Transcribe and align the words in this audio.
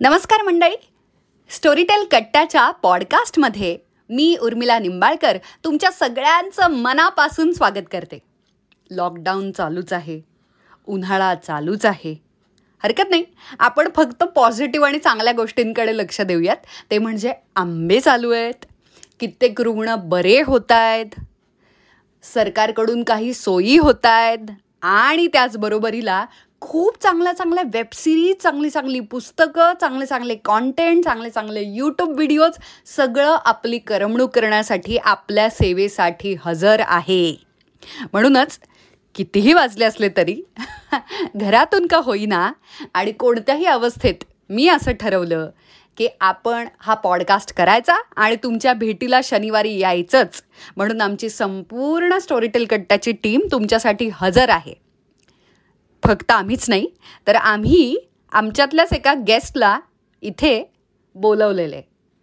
नमस्कार 0.00 0.42
मंडळी. 0.42 0.76
स्टोरीटेल 1.50 2.04
कट्ट्याच्या 2.10 2.70
पॉडकास्टमध्ये 2.70 3.78
मी 4.10 4.36
उर्मिला 4.42 4.78
निंबाळकर 4.78 5.38
तुमच्या 5.64 5.90
सगळ्यांचं 5.90 6.66
मनापासून 6.66 7.52
स्वागत 7.52 7.84
करते. 7.92 8.18
लॉकडाऊन 8.90 9.52
चालूच 9.52 9.92
आहे. 9.92 10.20
उन्हाळा 10.86 11.34
चालूच 11.34 11.86
आहे. 11.86 12.22
हरकत 12.82 13.02
नाही. 13.10 13.24
आपण 13.58 13.88
फक्त 13.96 14.24
पॉझिटिव्ह 14.24 14.86
आणि 14.86 14.98
चांगल्या 14.98 15.32
गोष्टींकडे 15.32 15.96
लक्ष 15.96 16.20
देऊयात. 16.20 16.56
ते 16.90 16.98
म्हणजे 16.98 17.32
आंबे 17.56 18.00
चालू 18.00 18.30
आहेत. 18.30 18.64
कित्येक 19.20 19.60
रुग्ण 19.60 19.94
बरे 19.98 20.42
होत 20.42 20.72
आहेत. 20.72 21.20
सरकारकडून 22.22 23.04
काही 23.04 23.34
सोयी 23.34 23.78
होत 23.78 24.06
आहेत. 24.06 24.50
आणि 24.82 25.26
त्याचबरोबरीला 25.26 26.26
खूप 26.60 27.02
चांगल्या 27.02 27.32
चांगल्या 27.32 27.64
वेबसिरीज 27.72 28.36
चांगली 28.42 28.70
चांगली 28.70 29.00
पुस्तकं 29.00 29.72
चांगले 29.80 30.06
चांगले 30.06 30.34
कॉन्टेंट 30.34 31.04
चांगले 31.04 31.30
चांगले 31.30 31.62
यूट्यूब 31.66 32.14
व्हिडिओज 32.14 32.52
सगळं 32.86 33.36
आपली 33.44 33.78
करमणूक 33.78 34.30
करण्यासाठी 34.30 34.96
आपल्या 34.96 35.50
सेवेसाठी 35.50 36.36
हजर 36.44 36.82
आहे. 36.86 37.36
म्हणूनच 38.12 38.58
कितीही 39.14 39.52
वाजले 39.52 39.84
असले 39.84 40.08
तरी 40.16 40.42
घरातून 41.36 41.86
का 41.86 41.96
होईना 41.96 42.52
आणि 42.94 43.12
कोणत्याही 43.12 43.64
अवस्थेत 43.64 44.24
मी 44.50 44.68
असं 44.68 44.92
ठरवलं 44.92 45.50
की 45.96 46.08
आपण 46.20 46.66
हा 46.78 46.94
पॉडकास्ट 46.94 47.54
करायचा 47.54 47.94
आणि 48.16 48.36
तुमच्या 48.36 48.72
भेटीला 48.72 49.20
शनिवारी 49.24 49.78
यायचंच. 49.78 50.42
म्हणून 50.76 51.00
आमची 51.00 51.28
संपूर्ण 51.28 52.18
स्टोरीटेल 52.18 52.64
कट्ट्याची 52.64 53.12
टीम 53.12 53.40
तुमच्यासाठी 53.52 54.10
हजर 54.12 54.48
आहे. 54.48 54.85
फक्त 56.02 56.30
आम्हीच 56.30 56.68
नाही 56.68 56.86
तर 57.26 57.34
आम्ही 57.34 57.96
आमच्यातल्याच 58.32 58.92
एका 58.92 59.14
गेस्टला 59.14 59.78
इथे 60.22 60.62
बोलवलेले. 61.14 61.80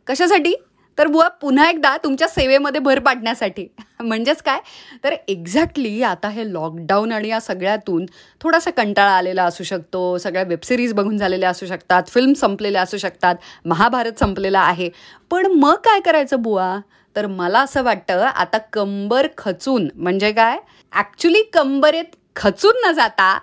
कशासाठी? 0.08 0.56
तर 0.98 1.08
बुवा 1.08 1.28
पुन्हा 1.28 1.70
एकदा 1.70 1.98
तुमच्या 1.98 2.28
सेवेमध्ये 2.28 2.80
भर 2.82 3.00
पाडण्यासाठी. 3.00 3.68
म्हणजेच 4.02 4.42
काय? 4.42 4.60
तर 5.04 5.14
एक्झॅक्टली 5.28 6.02
आता 6.04 6.30
हे 6.30 6.54
लॉकडाऊन 6.54 7.12
आणि 7.12 7.28
या 7.30 7.40
सगळ्यातून 7.40 8.06
थोडासा 8.42 8.72
कंटाळा 8.72 9.12
आलेला 9.12 9.44
असू 9.44 9.64
शकतो 9.64 10.18
सगळ्या 10.18 10.44
वेबसिरीज 10.44 10.94
बघून 10.94 11.18
झालेल्या 11.18 11.50
असू 11.50 11.66
शकतात 11.66 12.04
फिल्म 12.08 12.34
संपलेल्या 12.34 12.82
असू 12.82 12.98
शकतात 12.98 13.36
महाभारत 13.66 14.20
संपलेला 14.20 14.60
आहे. 14.60 14.90
पण 15.32 15.46
मग 15.46 15.76
काय 15.76 16.00
करायचं 16.00 16.42
बुवा? 16.42 16.80
तर 17.16 17.28
मला 17.28 17.60
असं 17.60 17.84
वाटतं 17.84 18.22
आता 18.26 18.58
कंबर 18.74 19.28
खचून 19.38 19.88
म्हणजे 19.96 20.32
काय? 20.32 20.58
ॲक्च्युली 20.92 21.44
कंबरेत 21.44 22.16
खचून 22.36 22.88
न 22.88 22.92
जाता 22.92 23.38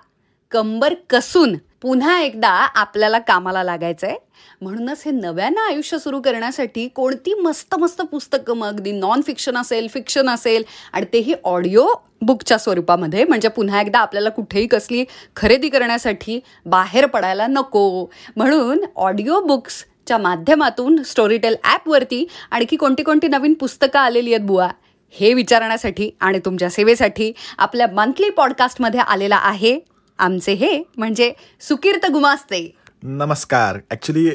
कंबर 0.53 0.95
कसून 1.11 1.57
पुन्हा 1.83 2.19
एकदा 2.21 2.49
आपल्याला 2.49 3.19
कामाला 3.19 3.63
लागायचं 3.65 4.07
आहे 4.07 4.17
म्हणूनच 4.63 5.03
हे 5.05 5.11
नव्यानं 5.11 5.61
आयुष्य 5.61 5.99
सुरू 5.99 6.21
करण्यासाठी 6.21 6.87
कोणती 6.89 7.35
मस्त 7.35 7.75
मस्त 7.81 8.03
पुस्तकं 8.03 8.57
मग 8.57 8.67
अगदी 8.67 8.93
नॉन 8.93 9.21
फिक्शन 9.27 9.57
असेल 9.57 9.87
फिक्शन 9.89 10.29
असेल 10.29 10.63
आणि 10.93 11.07
तेही 11.13 11.35
ऑडिओ 11.45 11.87
बुकच्या 12.23 12.59
स्वरूपामध्ये. 12.59 13.25
म्हणजे 13.25 13.49
पुन्हा 13.49 13.81
एकदा 13.81 13.99
आपल्याला 13.99 14.31
कुठेही 14.31 14.67
कसली 14.67 15.05
खरेदी 15.37 15.69
करण्यासाठी 15.69 16.39
बाहेर 16.67 17.07
पडायला 17.07 17.47
नको. 17.47 18.05
म्हणून 18.37 18.85
ऑडिओ 18.97 19.41
बुक्सच्या 19.41 20.19
माध्यमातून 20.19 21.03
स्टोरीटेल 21.03 21.57
ॲपवरती 21.65 22.27
आणखी 22.51 22.77
कोणती 22.77 23.03
कोणती 23.03 23.29
नवीन 23.29 23.55
पुस्तकं 23.55 23.99
आलेली 23.99 24.35
आहेत 24.35 24.47
बुवा 24.47 24.69
हे 25.15 25.33
विचारण्यासाठी 25.35 26.11
आणि 26.21 26.39
तुमच्या 26.45 26.71
सेवेसाठी 26.71 27.33
आपल्या 27.59 27.87
मंथली 27.87 28.31
पॉडकास्टमध्ये 28.31 29.01
आलेला 29.01 29.37
आहे. 29.37 29.79
आमचे 30.21 30.53
हे 30.53 30.83
म्हणजे 30.99 31.33
सुकीर्त 31.69 32.07
गुमास्ते. 32.13 32.71
नमस्कार. 33.03 33.79
ऍक्च्युली 33.91 34.29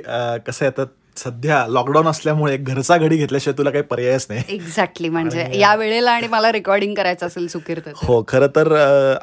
कसं 0.48 0.66
आहे 0.66 0.86
सध्या 1.18 1.66
लॉकडाऊन 1.70 2.08
असल्यामुळे 2.08 2.56
घरचा 2.58 2.96
घडी 2.98 3.18
घेतल्याशिवाय 3.18 3.58
तुला 3.58 3.70
काही 3.70 3.84
पर्यायच 3.84 4.26
नाही. 4.30 4.44
एक्झॅक्टली 4.56 5.10
म्हणजे 5.10 5.48
या 5.60 5.74
वेळेला 5.76 6.12
आणि 6.12 6.28
मला 6.28 6.52
रेकॉर्डिंग 6.52 6.94
करायचं 6.96 7.28
असेल 7.28 7.48
सुकीर्त 7.48 7.88
हो 7.98 8.22
खरं 8.28 8.48
तर 8.56 8.74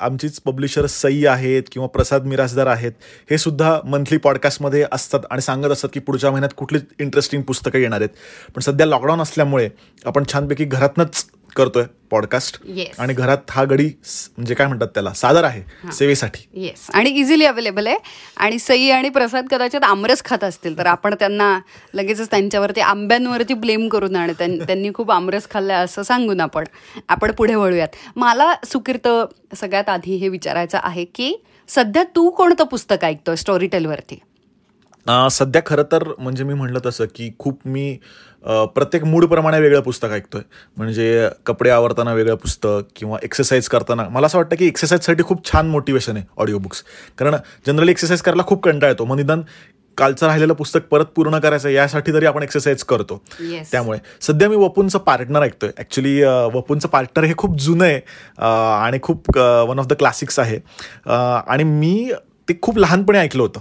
आमचीच 0.01 0.41
पब्लिशर 0.41 0.87
सई 0.87 1.25
आहेत 1.27 1.63
किंवा 1.73 1.89
प्रसाद 1.89 2.27
मिराजदार 2.27 2.67
आहेत 2.67 2.93
हे 3.31 3.39
सुद्धा 3.39 3.79
मंथली 3.85 4.19
पॉडकास्टमध्ये 4.19 4.85
असतात 4.93 5.27
आणि 5.31 5.43
सांगत 5.43 5.71
असतात 5.71 5.91
की 5.95 6.01
पुढच्या 6.01 6.31
महिन्यात 6.31 6.55
कुठली 6.57 6.79
इंटरेस्टिंग 7.01 7.43
पुस्तकं 7.43 7.79
येणार 7.79 8.01
आहेत. 8.01 8.17
पण 8.55 8.61
सध्या 8.61 8.87
लॉकडाऊन 8.87 9.21
असल्यामुळे 9.21 9.69
आपण 10.05 10.25
छानपैकी 10.33 10.65
घरातनच 10.65 11.25
करतोय 11.57 11.85
पॉडकास्ट. 12.11 12.57
आणि 12.99 13.15
घरात 13.15 13.51
हा 13.51 13.63
गडी 13.65 13.85
म्हणजे 13.87 14.55
काय 14.55 14.67
म्हणतात 14.67 14.89
त्याला 14.95 15.13
सादर 15.15 15.45
आहे 15.45 15.93
सेवेसाठी. 15.93 16.47
येस 16.55 16.87
आणि 16.95 17.11
इझिली 17.11 17.45
अवेलेबल 17.45 17.87
आहे. 17.87 17.97
आणि 18.37 18.59
सई 18.59 18.89
आणि 18.91 19.09
प्रसाद 19.09 19.47
कदाचित 19.51 19.85
आमरस 19.85 20.23
खात 20.25 20.45
असतील 20.45 20.77
तर 20.79 20.87
आपण 20.87 21.15
त्यांना 21.15 21.59
लगेचच 21.95 22.31
त्यांच्यावरती 22.31 22.81
आंब्यांवरती 22.81 23.55
ब्लेम 23.55 23.89
करून 23.89 24.17
आणि 24.17 24.33
त्यांनी 24.39 24.91
खूप 24.95 25.11
आमरस 25.11 25.49
खाल्लाय 25.51 25.85
असं 25.85 26.03
सांगून 26.03 26.41
आपण 26.41 26.65
आपण 27.09 27.33
पुढे 27.33 27.55
वळूयात. 27.55 27.89
मला 28.17 28.53
सुकीर्त 28.67 29.09
सगळ्यात 29.57 29.89
आधी 29.89 30.17
हे 30.17 30.29
विचारायचं 30.29 30.79
आहे 30.83 31.05
की 31.05 31.35
सध्या 31.69 32.03
तू 32.17 32.29
कोणतं 32.31 32.65
पुस्तक 32.65 33.05
ऐकतोय 33.05 33.37
स्टोरी 33.37 33.67
टेलवरती 33.67 34.19
सध्या 35.31 35.63
खरं 35.67 35.83
तर 35.93 36.05
म्हणजे 36.19 36.45
मी 36.45 36.55
म्हणलं 36.55 36.79
तसं 36.87 37.05
की 37.15 37.31
खूप 37.39 37.61
मी 37.67 37.97
प्रत्येक 38.75 39.05
मूडप्रमाणे 39.05 39.61
वेगळं 39.61 39.81
पुस्तक 39.81 40.11
ऐकतोय. 40.13 40.41
म्हणजे 40.77 41.29
कपडे 41.47 41.71
आवडताना 41.71 42.13
वेगळं 42.15 42.35
पुस्तक 42.35 42.89
किंवा 42.97 43.19
एक्सरसाइज 43.23 43.69
करताना. 43.69 44.09
मला 44.09 44.27
असं 44.27 44.39
वाटतं 44.39 44.57
की 44.57 44.67
एक्सरसाइजसाठी 44.67 45.23
खूप 45.23 45.45
छान 45.53 45.69
मोटिवेशन 45.71 46.17
आहे 46.17 46.25
ऑडिओ 46.37 46.59
बुक्स 46.59 46.83
कारण 47.19 47.37
जनरली 47.67 47.91
एक्सरसाइज 47.91 48.23
करायला 48.23 48.43
खूप 48.47 48.63
कंटाळ 48.65 48.91
येतो. 48.91 49.05
मग 49.05 49.17
निदान 49.17 49.43
कालचं 49.99 50.27
राहिलेलं 50.27 50.55
पुस्तक 50.55 50.87
परत 50.91 51.07
पूर्ण 51.17 51.39
करायचं 51.39 51.69
यासाठी 51.69 52.13
तरी 52.13 52.27
आपण 52.27 52.43
एक्सरसाइज 52.43 52.83
करतो. 52.85 53.21
त्यामुळे 53.71 53.99
सध्या 54.23 54.49
मी 54.49 54.57
वपूंचं 54.57 54.99
पार्टनर 54.99 55.43
ऐकतोय. 55.43 55.71
ऍक्च्युली 55.79 56.23
वपूंचं 56.55 56.89
पार्टनर 56.89 57.25
हे 57.25 57.35
खूप 57.39 57.59
जुनं 57.61 57.85
आहे 57.85 58.01
आणि 58.85 58.99
खूप 59.03 59.39
वन 59.39 59.79
ऑफ 59.79 59.87
द 59.87 59.93
क्लासिक्स 59.99 60.39
आहे. 60.39 60.59
आणि 61.07 61.65
मी 61.65 62.13
ते 62.49 62.59
खूप 62.63 62.79
लहानपणी 62.79 63.19
ऐकलं 63.19 63.43
होतं. 63.43 63.61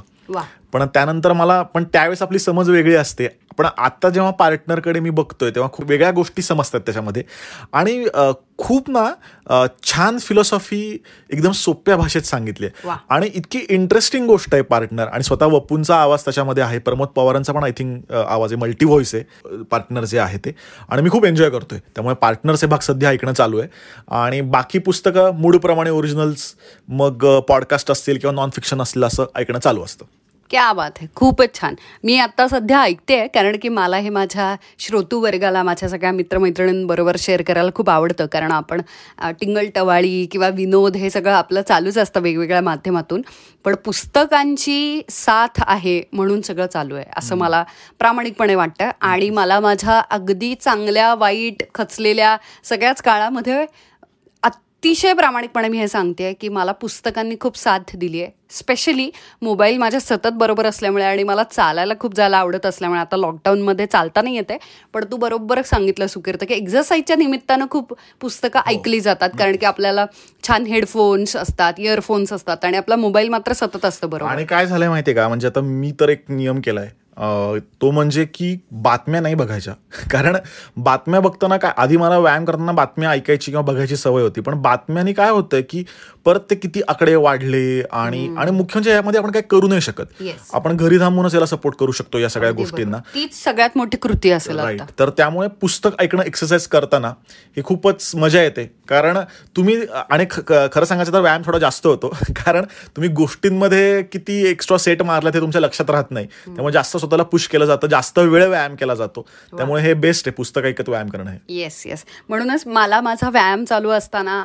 पण 0.73 0.85
त्यानंतर 0.85 1.33
मला 1.33 1.61
पण 1.61 1.83
त्यावेळेस 1.83 2.21
आपली 2.21 2.39
समज 2.39 2.69
वेगळी 2.69 2.95
असते. 2.95 3.27
पण 3.57 3.65
आता 3.77 4.09
जेव्हा 4.09 4.31
पार्टनरकडे 4.31 4.99
मी 4.99 5.09
बघतोय 5.09 5.49
तेव्हा 5.49 5.69
खूप 5.73 5.89
वेगळ्या 5.89 6.11
गोष्टी 6.11 6.41
समजतात 6.41 6.79
त्याच्यामध्ये. 6.79 7.23
आणि 7.73 8.05
खूप 8.57 8.89
ना 8.89 9.05
छान 9.83 10.17
फिलॉसॉफी 10.17 10.81
एकदम 11.29 11.51
सोप्या 11.51 11.95
भाषेत 11.97 12.21
सांगितली 12.21 12.65
आहे. 12.65 12.89
आणि 13.09 13.29
इतकी 13.33 13.59
इंटरेस्टिंग 13.69 14.27
गोष्ट 14.27 14.53
आहे 14.53 14.63
पार्टनर 14.63 15.07
आणि 15.07 15.23
स्वतः 15.23 15.45
वपूंचा 15.45 15.95
आवाज 15.95 16.23
त्याच्यामध्ये 16.23 16.63
आहे. 16.63 16.79
प्रमोद 16.79 17.07
पवारांचा 17.07 17.53
पण 17.53 17.63
आय 17.63 17.71
थिंक 17.71 18.11
आवाज 18.11 18.53
आहे. 18.53 18.61
मल्टी 18.61 18.85
व्हॉइस 18.85 19.15
आहे. 19.15 19.63
पार्टनर 19.71 20.03
जे 20.03 20.19
आहे 20.19 20.37
ते. 20.37 20.55
आणि 20.89 21.01
मी 21.01 21.09
खूप 21.09 21.25
एन्जॉय 21.25 21.49
करतोय. 21.49 21.79
त्यामुळे 21.79 22.15
पार्टनर्स 22.15 22.63
हे 22.63 22.69
भाग 22.69 22.79
सध्या 22.79 23.09
ऐकणं 23.09 23.33
चालू 23.33 23.59
आहे. 23.59 23.69
आणि 24.11 24.41
बाकी 24.41 24.79
पुस्तकं 24.79 25.35
मूडप्रमाणे 25.35 25.89
ओरिजिनल्स 25.89 26.53
मग 26.87 27.25
पॉडकास्ट 27.49 27.91
असतील 27.91 28.17
किंवा 28.17 28.33
नॉन 28.33 28.49
फिक्शन 28.49 28.81
असतील 28.81 29.03
असं 29.03 29.25
ऐकणं 29.35 29.59
चालू 29.59 29.83
असतं. 29.83 30.05
क्या 30.51 30.71
बात 30.73 30.91
आहे 30.97 31.07
खूपच 31.15 31.53
छान. 31.55 31.75
मी 32.03 32.17
आत्ता 32.19 32.47
सध्या 32.47 32.79
ऐकते 32.81 33.25
कारण 33.27 33.57
की 33.61 33.69
मला 33.69 33.97
हे 33.97 34.09
माझ्या 34.09 34.55
श्रोतू 34.79 35.19
वर्गाला 35.19 35.61
माझ्या 35.63 35.89
सगळ्या 35.89 36.11
मित्रमैत्रिणींबरोबर 36.11 37.15
शेअर 37.19 37.41
करायला 37.41 37.69
खूप 37.75 37.89
आवडतं. 37.89 38.25
कारण 38.25 38.51
आपण 38.51 38.81
टिंगल 39.41 39.69
टवाळी 39.75 40.25
किंवा 40.31 40.49
विनोद 40.49 40.95
हे 40.95 41.09
सगळं 41.09 41.33
आपलं 41.33 41.61
चालूच 41.61 41.97
असतं 41.97 42.21
वेगवेगळ्या 42.21 42.61
माध्यमातून. 42.61 43.21
पण 43.65 43.75
पुस्तकांची 43.85 45.01
साथ 45.09 45.61
आहे 45.67 46.01
म्हणून 46.13 46.41
सगळं 46.41 46.67
चालू 46.67 46.95
आहे 46.95 47.05
असं 47.17 47.37
मला 47.37 47.63
प्रामाणिकपणे 47.99 48.55
वाटतं. 48.55 48.89
आणि 49.01 49.29
मला 49.29 49.59
माझ्या 49.59 49.99
अगदी 50.11 50.53
चांगल्या 50.55 51.13
वाईट 51.15 51.63
खचलेल्या 51.75 52.35
सगळ्याच 52.63 53.01
काळामध्ये 53.01 53.65
अतिशय 54.83 55.13
प्रामाणिकपणे 55.13 55.67
मी 55.69 55.77
हे 55.77 55.87
सांगते 55.87 56.31
की 56.33 56.49
मला 56.49 56.71
पुस्तकांनी 56.71 57.35
खूप 57.41 57.57
साथ 57.57 57.95
दिली 57.95 58.21
आहे 58.21 58.31
स्पेशली 58.51 59.09
मोबाईल 59.41 59.77
माझ्या 59.77 59.99
सतत 59.99 60.31
बरोबर 60.35 60.65
असल्यामुळे 60.65 61.03
आणि 61.05 61.23
मला 61.23 61.43
चालायला 61.43 61.93
खूप 61.99 62.15
जायला 62.15 62.37
आवडत 62.37 62.65
असल्यामुळे. 62.65 63.01
आता 63.01 63.17
लॉकडाऊनमध्ये 63.17 63.85
चालता 63.85 64.21
नाही 64.21 64.35
येते 64.35 64.57
पण 64.93 65.03
तू 65.11 65.17
बरोबरच 65.17 65.69
सांगितलं 65.69 66.07
सुकीर्त 66.07 66.43
की 66.47 66.53
एक्झरसाईजच्या 66.53 67.15
निमित्तानं 67.15 67.65
खूप 67.71 67.93
पुस्तकं 68.21 68.59
हो. 68.59 68.71
ऐकली 68.71 68.99
जातात. 68.99 69.29
कारण 69.39 69.55
की 69.55 69.65
आपल्याला 69.65 70.05
छान 70.47 70.65
हेडफोन्स 70.65 71.35
असतात 71.35 71.79
इयरफोन्स 71.79 72.33
असतात 72.33 72.65
आणि 72.65 72.77
आपला 72.77 72.95
मोबाईल 72.95 73.29
मात्र 73.29 73.53
सतत 73.53 73.85
असतं 73.85 74.09
बरोबर. 74.09 74.31
आणि 74.31 74.45
काय 74.45 74.65
झालंय 74.65 74.89
माहितीये 74.89 75.15
का? 75.15 75.27
म्हणजे 75.27 75.47
आता 75.47 75.61
मी 75.61 75.91
तर 75.99 76.09
एक 76.09 76.23
नियम 76.29 76.59
केलाय. 76.59 76.89
तो 77.17 77.89
म्हणजे 77.91 78.25
की 78.25 78.55
बातम्या 78.71 79.21
नाही 79.21 79.35
बघायच्या. 79.35 79.73
कारण 80.11 80.35
बातम्या 80.77 81.19
बघताना 81.19 81.57
काय 81.57 81.71
आधी 81.77 81.97
मला 81.97 82.17
व्यायाम 82.19 82.45
करताना 82.45 82.71
बातम्या 82.71 83.09
ऐकायची 83.11 83.51
किंवा 83.51 83.61
बघायची 83.65 83.95
सवय 83.95 84.21
होती. 84.23 84.41
पण 84.41 84.61
बातम्यानी 84.61 85.13
काय 85.13 85.29
होतंय 85.29 85.61
की 85.61 85.83
परत 86.25 86.39
ते 86.49 86.55
किती 86.55 86.81
आकडे 86.87 87.15
वाढले 87.15 87.81
आणि 87.91 88.27
आणि 88.37 88.51
मुख्य 88.51 88.71
म्हणजे 88.73 88.91
यामध्ये 88.91 89.19
आपण 89.19 89.31
काय 89.31 89.41
करू 89.41 89.67
नाही 89.67 89.81
शकत. 89.81 90.21
आपण 90.53 90.77
घरी 90.77 90.99
थांबूनच 90.99 91.33
याला 91.33 91.45
सपोर्ट 91.45 91.75
करू 91.75 91.91
शकतो 91.91 92.19
या 92.19 92.29
सगळ्या 92.29 92.51
गोष्टींना. 92.51 92.97
तीच 93.15 93.43
सगळ्यात 93.43 93.77
मोठी 93.77 93.97
कृती 93.97 94.31
असेल 94.31 94.59
राईट 94.59 94.81
तर 94.99 95.09
त्यामुळे 95.17 95.47
पुस्तक 95.61 95.99
ऐकणं 95.99 96.23
एक्सरसाइज 96.23 96.67
करताना 96.67 97.09
हे 97.57 97.63
खूपच 97.65 98.11
मजा 98.15 98.41
येते. 98.41 98.65
कारण 98.89 99.17
तुम्ही 99.55 99.75
आणि 100.09 100.25
खरं 100.29 100.85
सांगायचं 100.85 101.13
तर 101.13 101.19
व्यायाम 101.19 101.41
थोडा 101.45 101.57
जास्त 101.59 101.87
होतो. 101.87 102.09
कारण 102.45 102.65
तुम्ही 102.95 103.09
गोष्टींमध्ये 103.13 104.01
किती 104.03 104.41
एक्स्ट्रा 104.49 104.77
सेट 104.77 105.01
मारला 105.01 105.29
ते 105.29 105.39
तुमच्या 105.41 105.61
लक्षात 105.61 105.89
राहत 105.89 106.11
नाही. 106.11 106.25
त्यामुळे 106.45 106.73
जास्त 106.73 106.97
स्वतःला 107.01 107.23
पुश 107.25 107.47
केलं 107.47 107.65
जातं 107.65 107.87
जास्त 107.87 108.19
वेळ 108.19 108.45
व्यायाम 108.45 108.75
केला 108.75 108.95
जातो. 108.95 109.25
त्यामुळे 109.53 109.81
हे 109.83 109.93
बेस्ट 109.95 110.27
आहे 110.27 110.35
पुस्तक 110.35 110.65
ऐकत 110.65 110.89
व्यायाम 110.89 111.09
करणं 111.09 111.35
येस 111.49 111.81
येस 111.85 112.05
म्हणूनच 112.29 112.67
मला 112.67 113.01
माझा 113.01 113.29
व्यायाम 113.29 113.63
चालू 113.65 113.89
असताना 113.91 114.43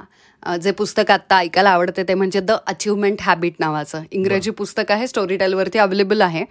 जे 0.62 0.70
पुस्तक 0.70 1.11
आत्ता 1.11 1.37
ऐकायला 1.37 1.70
आवडते 1.70 2.03
ते 2.08 2.14
म्हणजे 2.14 2.41
द 2.41 2.50
अचिव्हमेंट 2.67 3.23
हॅबिट 3.23 3.55
नावाचं. 3.58 4.03
इंग्रजी 4.11 4.50
पुस्तक 4.50 4.91
आहे 4.93 5.06
स्टोरी 5.06 5.37
टेलवरती 5.37 5.79
अवेलेबल 5.79 6.20
आहे 6.23 6.44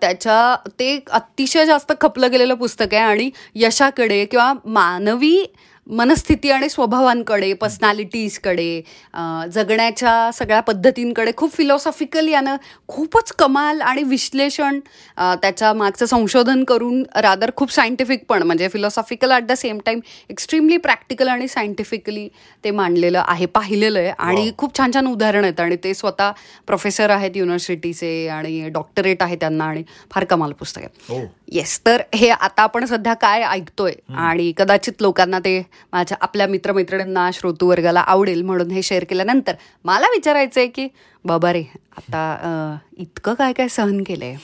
त्याच्या 0.00 0.56
ते 0.78 0.98
अतिशय 1.10 1.64
जास्त 1.66 1.92
खपलं 2.00 2.30
गेलेलं 2.32 2.54
पुस्तक 2.54 2.94
आहे 2.94 3.02
आणि 3.02 3.30
यशाकडे 3.54 4.24
किंवा 4.24 4.52
मानवी 4.64 5.36
मनस्थिती 5.86 6.50
आणि 6.50 6.68
स्वभावांकडे 6.68 7.52
पर्सनॅलिटीजकडे 7.52 8.80
जगण्याच्या 9.52 10.30
सगळ्या 10.34 10.60
पद्धतींकडे 10.60 11.32
खूप 11.36 11.52
फिलॉसॉफिकल 11.52 12.28
यानं 12.28 12.56
खूपच 12.88 13.32
कमाल 13.32 13.80
आणि 13.80 14.02
विश्लेषण 14.02 14.78
त्याच्या 15.18 15.72
मागचं 15.72 16.06
संशोधन 16.06 16.64
करून 16.64 17.02
रादर 17.16 17.50
खूप 17.56 17.72
सायंटिफिक 17.72 18.24
पण 18.28 18.42
म्हणजे 18.42 18.68
philosophical 18.68 19.32
at 19.32 19.46
the 19.46 19.52
same 19.52 19.78
time 19.86 20.00
extremely 20.30 20.76
practical 20.78 21.28
आणि 21.28 21.48
सायंटिफिकली 21.48 22.28
ते 22.64 22.70
मांडलेलं 22.70 23.22
आहे 23.26 23.46
पाहिलेलं 23.46 23.98
आहे. 23.98 24.12
आणि 24.18 24.50
खूप 24.58 24.76
छान 24.78 24.90
छान 24.94 25.06
उदाहरण 25.06 25.44
आहेत 25.44 25.60
आणि 25.60 25.76
ते 25.84 25.94
स्वतः 25.94 26.30
प्रोफेसर 26.68 27.10
आहेत 27.10 27.36
युनिव्हर्सिटीचे 27.36 28.26
आणि 28.28 28.68
डॉक्टरेट 28.70 29.22
आहे 29.22 29.36
त्यांना 29.36 29.64
आणि 29.64 29.82
फार 30.10 30.24
कमाल 30.24 30.52
पुस्तक 30.52 30.80
आहे. 30.80 30.88
हो. 31.08 31.24
येस 31.52 31.80
तर 31.86 32.02
हे 32.14 32.28
आता 32.28 32.62
आपण 32.62 32.84
सध्या 32.84 33.14
काय 33.14 33.42
ऐकतोय? 33.42 33.92
आणि 34.16 34.52
कदाचित 34.56 34.92
लोकांना 35.00 35.38
ते 35.38 35.58
माझ्या 35.92 36.18
आपल्या 36.20 36.46
मित्रमैत्रिणींना 36.46 37.30
श्रोतू 37.32 37.68
वर्गाला 37.68 38.00
आवडेल 38.00 38.42
म्हणून 38.42 38.70
हे 38.70 38.82
शेअर 38.82 39.04
केल्यानंतर 39.04 39.54
मला 39.84 40.06
विचारायचंय 40.06 40.66
की 40.66 40.88
बाबा 41.24 41.52
रे 41.52 41.62
आता 41.96 42.76
इतकं 42.96 43.34
काय 43.34 43.52
काय 43.52 43.68
सहन 43.68 44.02
केलंय. 44.02 44.34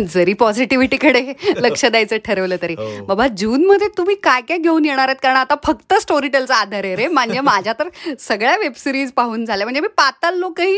जरी 0.14 0.32
पॉझिटिव्हिटीकडे 0.32 1.20
लक्ष 1.56 1.84
द्यायचं 1.84 2.16
ठरवलं 2.24 2.56
तरी. 2.62 2.74
हो. 2.74 3.04
बाबा 3.06 3.26
जून 3.38 3.64
मध्ये 3.66 3.88
तुम्ही 3.98 4.14
काय 4.24 4.40
काय 4.48 4.58
घेऊन 4.58 4.84
येणार 4.84 5.08
आहेत? 5.08 5.16
कारण 5.22 5.36
आता 5.36 5.54
फक्त 5.64 5.94
स्टोरी 6.00 6.28
टेलचा 6.28 6.56
आधार 6.56 6.84
आहे 6.84 6.94
रे. 6.96 7.06
म्हणजे 7.08 7.40
माझ्या 7.40 7.72
तर 7.78 7.88
सगळ्या 8.20 8.56
वेबसिरीज 8.58 9.12
पाहून 9.12 9.44
झाल्या. 9.44 9.66
म्हणजे 9.66 9.80
मी 9.80 9.88
पाताल 9.96 10.38
लोकही 10.38 10.76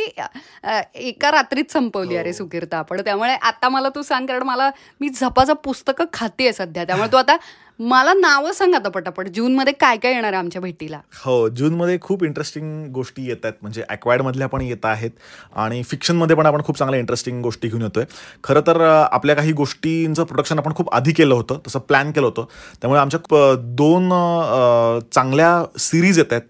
एका 1.08 1.30
रात्रीत 1.30 1.72
संपवली 1.72 2.16
अरे 2.16 2.32
सुकीर्ता. 2.32 2.78
आपण 2.78 3.00
त्यामुळे 3.04 3.34
आता 3.42 3.68
मला 3.68 3.88
तू 3.94 4.02
सांग 4.02 4.26
कारण 4.26 4.42
मला 4.42 4.70
मी 5.00 5.08
झपाझप 5.08 5.62
पुस्तकं 5.64 6.04
खाते 6.12 6.52
सध्या. 6.52 6.84
त्यामुळे 6.84 7.12
तू 7.12 7.16
आता 7.16 7.36
मला 7.80 8.14
नावं 8.14 8.52
सांग 8.52 8.74
आता 8.74 8.88
पटापट. 8.88 9.28
जून 9.28 9.54
मध्ये 9.54 9.72
काय 9.72 9.96
काय 9.96 10.12
येणार 10.12 10.32
आहे 10.32 10.38
आमच्या 10.38 10.60
भेटीला? 10.62 11.00
हो 11.24 11.48
जूनमध्ये 11.48 11.98
खूप 12.00 12.24
इंटरेस्टिंग 12.24 12.92
गोष्टी 12.92 13.26
येत 13.26 13.36
आहेत 13.44 13.54
म्हणजे 13.62 13.82
ॲक्वायर्ड 13.88 14.22
मधल्या 14.24 14.46
पण 14.46 14.60
येत 14.60 14.86
आहेत 14.86 15.10
आणि 15.56 15.82
फिक्शनमध्ये 15.82 16.36
पण 16.36 16.46
आपण 16.46 16.62
खूप 16.62 16.78
चांगल्या 16.78 17.00
इंटरेस्टिंग 17.00 17.42
गोष्टी 17.42 17.68
घेऊन 17.68 17.82
येतोय. 17.82 18.04
खरं 18.44 18.60
तर 18.60 18.80
आपल्या 19.12 19.36
काही 19.36 19.52
गोष्टींचं 19.52 20.24
प्रोडक्शन 20.24 20.58
आपण 20.58 20.74
खूप 20.74 20.94
आधी 20.94 21.12
केलं 21.12 21.34
होतं 21.34 21.58
तसं 21.66 21.78
प्लॅन 21.78 22.10
केलं 22.10 22.26
होतं. 22.26 22.44
त्यामुळे 22.80 23.00
आमच्या 23.00 23.20
प- 23.20 23.54
दोन 23.58 24.08
चांगल्या 25.12 25.64
सिरीज 25.78 26.18
येत 26.18 26.32
आहेत. 26.32 26.42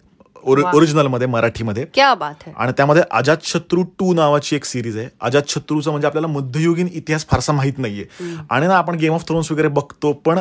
वा. 0.46 0.70
ओरिजिनलमध्ये 0.74 1.26
मराठीमध्ये. 1.26 1.84
क्या 1.94 2.14
बात 2.14 2.34
है. 2.46 2.52
आणि 2.56 2.72
त्यामध्ये 2.76 3.02
अजातशत्रू 3.10 3.82
टू 3.82 4.14
नावाची 4.14 4.56
एक 4.56 4.64
सिरीज 4.64 4.96
आहे. 4.98 5.08
अजातशत्रूचं 5.20 5.90
म्हणजे 5.90 6.06
आपल्याला 6.06 6.26
मध्ययुगीन 6.26 6.88
इतिहास 6.92 7.26
फारसा 7.26 7.52
माहीत 7.52 7.78
नाहीये. 7.78 8.04
आणि 8.50 8.66
ना 8.66 8.76
आपण 8.76 8.94
गेम 8.94 9.12
ऑफ 9.12 9.26
थ्रोन्स 9.26 9.52
वगैरे 9.52 9.68
बघतो 9.68 10.12
पण 10.12 10.38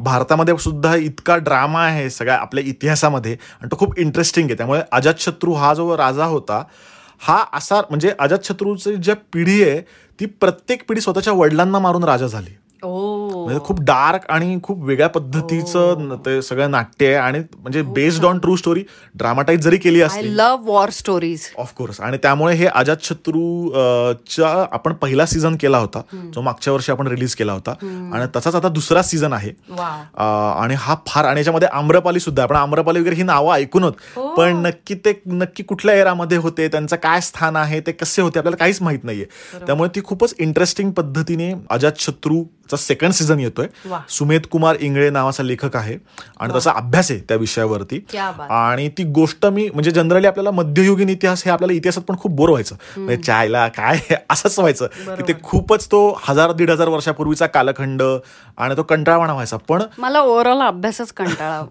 भारतामध्ये 0.00 0.58
सुद्धा 0.58 0.94
इतका 0.96 1.36
ड्रामा 1.36 1.84
आहे 1.84 2.10
सगळ्या 2.10 2.36
आपल्या 2.36 2.64
इतिहासामध्ये. 2.66 3.32
आणि 3.32 3.68
तो 3.72 3.76
खूप 3.76 3.98
इंटरेस्टिंग 3.98 4.46
आहे. 4.46 4.56
त्यामुळे 4.56 4.80
अजातशत्रू 4.92 5.52
हा 5.52 5.74
जो 5.74 5.96
राजा 5.96 6.24
होता 6.24 6.64
हा 7.20 7.44
असा 7.54 7.80
म्हणजे 7.80 8.12
अजातशत्रूची 8.18 8.96
ज्या 8.96 9.14
पिढी 9.32 9.62
आहे 9.62 9.80
ती 10.20 10.26
प्रत्येक 10.26 10.82
पिढी 10.88 11.00
स्वतःच्या 11.00 11.32
वडिलांना 11.32 11.78
मारून 11.78 12.04
राजा 12.04 12.26
झाली. 12.26 12.56
ओ. 12.82 13.15
म्हणजे 13.46 13.64
खूप 13.64 13.80
डार्क 13.80 14.20
आणि 14.28 14.58
खूप 14.62 14.82
वेगळ्या 14.84 15.08
पद्धतीचं 15.08 16.08
न- 16.08 16.14
ते 16.26 16.42
सगळं 16.42 16.70
नाट्य 16.70 17.06
आहे 17.06 17.14
आणि 17.14 17.38
म्हणजे 17.56 17.82
based 17.82 18.24
on 18.24 18.38
true 18.38 18.56
story 18.56 18.82
dramatise 19.14 19.60
जरी 19.60 19.76
केली 19.76 20.00
असली. 20.00 20.36
लव्ह 20.36 20.62
वॉर 20.66 20.90
स्टोरीज 20.90 21.40
ऑफकोर्स 21.58 22.00
आणि 22.00 22.16
त्यामुळे 22.16 22.54
हे 22.54 22.66
अजातशत्रू 22.66 23.44
अ, 23.70 24.12
च्या 24.28 24.48
आपण 24.72 24.92
पहिला 24.92 25.26
सीझन 25.26 25.56
केला 25.56 25.78
होता 25.78 26.00
जो 26.34 26.40
मागच्या 26.40 26.72
वर्षी 26.72 26.92
आपण 26.92 27.06
रिलीज 27.06 27.34
केला 27.34 27.52
होता. 27.52 27.70
आणि 28.14 28.26
तसाच 28.36 28.54
आता 28.54 28.68
दुसरा 28.68 29.02
सीझन 29.02 29.32
आहे. 29.32 29.50
आणि 30.60 30.74
हा 30.78 30.94
फार 31.06 31.24
आणि 31.24 31.40
याच्यामध्ये 31.40 31.68
आम्रपाली 31.72 32.20
सुद्धा. 32.20 32.42
आपण 32.42 32.56
आम्रपाली 32.56 33.00
वगैरे 33.00 33.16
ही 33.16 33.22
नावं 33.22 33.54
ऐकून 33.54 33.82
होत. 33.82 33.92
हो. 34.16 34.34
पण 34.34 34.56
नक्की 34.56 34.94
ते 34.94 35.12
नक्की 35.26 35.62
कुठल्या 35.62 35.94
एरामध्ये 35.94 36.38
होते 36.38 36.68
त्यांचं 36.68 36.96
काय 36.96 37.20
स्थान 37.20 37.56
आहे 37.56 37.80
ते 37.80 37.92
कसे 37.92 38.22
होते 38.22 38.38
आपल्याला 38.38 38.56
काहीच 38.56 38.82
माहीत 38.82 39.04
नाहीये. 39.04 39.24
त्यामुळे 39.66 39.90
ती 39.94 40.00
खूपच 40.04 40.34
इंटरेस्टिंग 40.38 40.90
पद्धतीने 40.90 41.52
अजातशत्रूचा 42.66 42.76
सेकंड 42.76 43.12
सीझन 43.12 43.40
येतोय. 43.40 43.66
सुमेध 44.08 44.46
कुमार 44.50 44.76
इंगळे 44.80 45.08
नावाचा 45.10 45.42
लेखक 45.42 45.76
आहे 45.76 45.96
आणि 46.40 46.52
त्याचा 46.52 46.72
अभ्यास 46.76 47.10
आहे 47.10 47.20
त्या 47.28 47.36
विषयावरती. 47.36 48.00
आणि 48.50 48.88
ती 48.98 49.04
गोष्ट 49.14 49.46
मी 49.46 49.68
म्हणजे 49.72 49.90
जनरली 49.90 50.26
आपल्याला 50.26 50.50
मध्ययुगीन 50.50 51.08
इतिहास 51.08 51.42
हे 51.44 51.50
आपल्याला 51.50 51.72
इतिहासात 51.72 52.02
पण 52.08 52.16
खूप 52.18 52.32
बोर 52.36 52.48
व्हायचं. 52.48 52.76
म्हणजे 52.96 53.22
चायला 53.22 53.66
काय 53.76 53.98
असंच 54.30 54.58
व्हायचं 54.58 55.14
की 55.16 55.22
ते 55.28 55.34
खूपच 55.42 55.86
तो 55.92 56.00
हजार 56.22 56.52
दीड 56.52 56.70
हजार 56.70 56.88
वर्षापूर्वीचा 56.88 57.46
कालखंड 57.46 58.02
आणि 58.58 58.76
तो 58.76 58.82
कंटाळवाणा 58.82 59.32
व्हायचा. 59.32 59.56
पण 59.68 59.82
मला 59.98 60.20
ओव्हरऑल 60.20 60.60
अभ्यासच 60.62 61.12
कंटाळा 61.12 61.62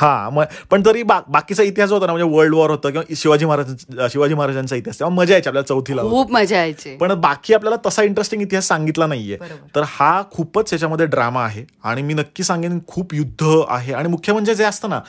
हा 0.00 0.28
मग 0.32 0.44
पण 0.70 0.82
तरी 0.86 1.02
बाकीचा 1.02 1.62
इतिहास 1.62 1.90
होता 1.92 2.06
ना 2.06 2.12
म्हणजे 2.12 2.36
वर्ल्ड 2.36 2.54
वॉर 2.54 2.70
होतं 2.70 2.90
किंवा 2.90 3.14
शिवाजी 3.16 3.44
महाराज 3.46 4.10
शिवाजी 4.12 4.34
महाराजांचा 4.34 4.76
इतिहास 4.76 4.98
तेव्हा 4.98 5.14
मजा 5.16 5.32
यायची 5.32 5.48
आपल्याला 5.48 5.66
चौथीला 5.66 6.02
खूप 6.02 6.32
मजा 6.32 6.56
यायची. 6.56 6.96
पण 6.96 7.12
बाकी 7.20 7.54
आपल्याला 7.54 7.76
तसा 7.86 8.02
इंटरेस्टिंग 8.02 8.42
इतिहास 8.42 8.68
सांगितला 8.68 9.06
नाहीये. 9.06 9.36
तर 9.74 9.82
हा 9.86 10.22
खूपच 10.32 10.72
याच्यामध्ये 10.72 11.06
ड्रामा 11.06 11.44
आहे. 11.44 11.64
आणि 11.84 12.02
मी 12.02 12.14
नक्की 12.14 12.42
सांगेन 12.42 12.78
खूप 12.86 13.14
युद्ध 13.14 13.46
आहे. 13.68 13.92
आणि 13.92 14.08
मुख्य 14.08 14.32
म्हणजे 14.32 14.54
जे 14.54 14.64
असतं 14.64 14.90
ना 14.90 15.00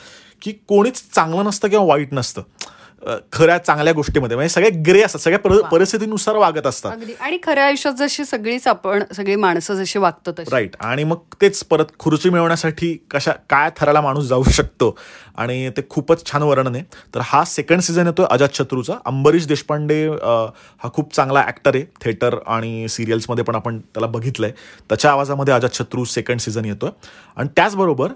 की 0.42 0.52
कोणीच 0.52 1.02
चांगलं 1.14 1.44
नसतं 1.44 1.68
किंवा 1.68 1.84
वाईट 1.84 2.08
नसतं. 2.12 2.42
खऱ्या 3.32 3.58
चांगल्या 3.58 3.92
गोष्टीमध्ये. 3.92 4.36
म्हणजे 4.36 4.48
सगळे 4.48 4.70
ग्रे 4.70 5.02
असतात 5.02 5.20
सगळ्या 5.20 5.38
परि- 5.38 5.62
परिस्थितीनुसार 5.62 6.36
वागत 6.36 6.66
असतात. 6.66 6.96
आणि 7.20 7.38
खऱ्या 7.42 7.66
आयुष्यात 7.66 7.94
जशी 7.94 8.24
सगळीच 8.24 8.66
आपण 8.66 9.02
सगळी 9.16 9.36
माणसं 9.36 9.74
जशी 9.74 9.98
वागतो 9.98 10.30
राईट 10.30 10.76
आणि 10.80 11.04
मग 11.04 11.16
तेच 11.40 11.64
परत 11.64 11.84
खुर्ची 11.98 12.30
मिळवण्यासाठी 12.30 13.06
कशा 13.10 13.32
काय 13.32 13.70
थराला 13.76 14.00
माणूस 14.00 14.24
जाऊ 14.24 14.44
शकतो? 14.44 14.98
आणि 15.36 15.70
ते 15.70 15.82
खूपच 15.90 16.32
छान 16.32 16.42
वर्णन 16.42 16.74
आहे. 16.74 16.84
तर 17.14 17.20
हा 17.22 17.44
सेकंड 17.44 17.80
सीझन 17.80 18.06
येतोय 18.06 18.26
अजातशत्रूचा 18.30 18.94
अंबरीश 19.04 19.46
देशपांडे 19.46 20.08
हा 20.08 20.88
खूप 20.92 21.14
चांगला 21.14 21.44
ऍक्टर 21.46 21.70
आहे. 21.74 21.84
थिएटर 21.84 22.36
आणि 22.46 22.88
सिरियल्समध्ये 22.88 23.44
पण 23.44 23.54
आपण 23.54 23.78
त्याला 23.78 24.06
बघितलंय. 24.06 24.52
त्याच्या 24.88 25.10
आवाजामध्ये 25.10 25.54
अजातशत्रू 25.54 26.04
सेकंड 26.04 26.38
सीझन 26.38 26.64
येतोय. 26.64 26.90
आणि 27.36 27.48
त्याचबरोबर 27.56 28.08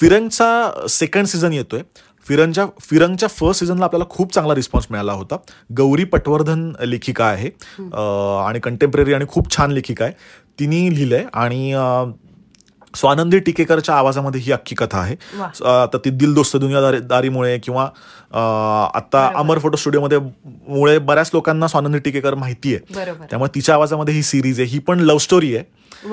फिरंगचा 0.00 0.86
सेकंड 0.88 1.26
सीझन 1.26 1.52
येतोय. 1.52 1.80
फिरंगच्या 2.28 2.66
फिरंगच्या 2.80 3.28
फर्स्ट 3.28 3.60
सीझनला 3.60 3.84
आपल्याला 3.84 4.04
खूप 4.10 4.32
चांगला 4.34 4.54
रिस्पॉन्स 4.54 4.86
मिळाला 4.90 5.12
होता. 5.12 5.36
गौरी 5.76 6.04
पटवर्धन 6.04 6.70
लेखिका 6.84 7.26
आहे. 7.26 7.50
आणि 8.46 8.60
कंटेम्पररी 8.60 9.14
आणि 9.14 9.24
खूप 9.28 9.56
छान 9.56 9.70
लेखिका 9.70 10.04
आहे. 10.04 10.14
तिने 10.60 10.88
लिहिलंय. 10.90 11.24
आणि 11.34 11.72
स्वानंदी 12.94 13.38
टिकेकरच्या 13.38 13.94
आवाजामध्ये 13.94 14.40
ही 14.40 14.52
अख्खी 14.52 14.74
कथा 14.76 14.98
आहे. 14.98 15.14
तर 15.92 15.98
ती 16.04 16.10
दिल 16.10 16.34
दोस्त 16.34 16.56
दुनियादारीमुळे 16.56 17.58
किंवा 17.58 17.84
आता 18.98 19.30
अमर 19.36 19.58
फोटो 19.58 19.76
स्टुडिओमध्ये 19.76 20.18
मुळे 20.18 20.98
बऱ्याच 20.98 21.30
लोकांना 21.34 21.66
स्वानंदी 21.68 21.98
टिकेकर 21.98 22.34
माहिती 22.34 22.74
आहे. 22.74 23.04
त्यामुळे 23.30 23.54
तिच्या 23.54 23.74
आवाजामध्ये 23.74 24.14
ही 24.14 24.22
सिरीज 24.22 24.60
आहे. 24.60 24.68
ही 24.68 24.78
पण 24.78 25.00
लव्ह 25.00 25.18
स्टोरी 25.20 25.56
आहे. 25.56 25.64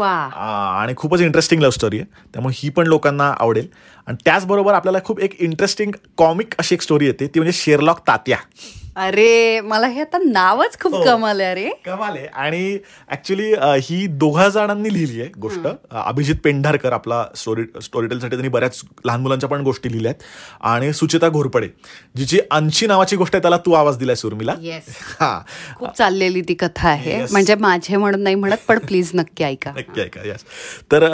आणि 0.01 0.93
खूपच 0.97 1.21
इंटरेस्टिंग 1.21 1.61
लव्ह 1.61 1.73
स्टोरी 1.73 1.97
आहे. 1.99 2.05
त्यामुळे 2.33 2.53
ही 2.57 2.69
पण 2.69 2.87
लोकांना 2.87 3.33
आवडेल. 3.39 3.67
आणि 4.07 4.17
त्याचबरोबर 4.25 4.73
आपल्याला 4.73 4.99
खूप 5.05 5.19
एक 5.19 5.35
इंटरेस्टिंग 5.41 5.91
कॉमिक 6.17 6.53
अशी 6.59 6.75
एक 6.75 6.81
स्टोरी 6.81 7.05
येते. 7.05 7.27
ती 7.27 7.39
म्हणजे 7.39 7.57
शेरलॉक 7.57 7.99
तात्या. 8.07 8.37
अरे 8.95 9.59
मला 9.61 9.87
हे 9.87 10.01
आता 10.01 10.17
नावच 10.17 10.77
खूप 10.79 10.93
हो. 10.93 11.03
कमाल 11.03 11.41
आहे 11.41 11.49
अरे. 11.51 11.69
कमाल 11.85 12.15
आहे. 12.17 12.25
आणि 12.27 12.77
ऍक्च्युली 13.11 13.51
ही 13.81 14.05
दोघा 14.07 14.47
जणांनी 14.49 14.93
लिहिली 14.93 15.19
आहे 15.21 15.29
गोष्ट. 15.39 15.67
अभिजित 15.91 16.35
पेंढारकर 16.43 16.93
आपला 16.93 17.23
स्टोरी 17.35 17.63
स्टोरीटेलसाठी 17.81 18.35
त्यांनी 18.35 18.49
बऱ्याच 18.49 18.81
लहान 19.05 19.21
मुलांच्या 19.21 19.49
पण 19.49 19.61
गोष्टी 19.61 19.91
लिहिल्या 19.91 20.11
आहेत. 20.11 20.23
आणि 20.63 20.91
सुचिता 20.93 21.29
घोरपडे 21.29 21.67
जिची 22.15 22.39
अंशी 22.51 22.87
नावाची 22.87 23.15
गोष्ट 23.15 23.35
आहे 23.35 23.41
त्याला 23.41 23.57
तू 23.57 23.73
आवाज 23.73 23.97
दिलाय 23.97 24.15
उर्मिला 24.25 24.53
येस 24.61 24.83
हा. 25.19 25.39
खूप 25.75 25.89
चाललेली 25.97 26.41
ती 26.41 26.53
कथा 26.53 26.89
आहे. 26.89 27.21
म्हणजे 27.31 27.55
माझे 27.55 27.97
म्हणून 27.97 28.21
नाही 28.23 28.35
म्हणत 28.35 28.65
पण 28.67 28.79
प्लीज 28.79 29.11
नक्की 29.13 29.43
ऐका. 29.43 29.71
नक्की 29.77 30.01
ऐका 30.01 30.27
यस 30.27 30.43
तर 30.91 31.07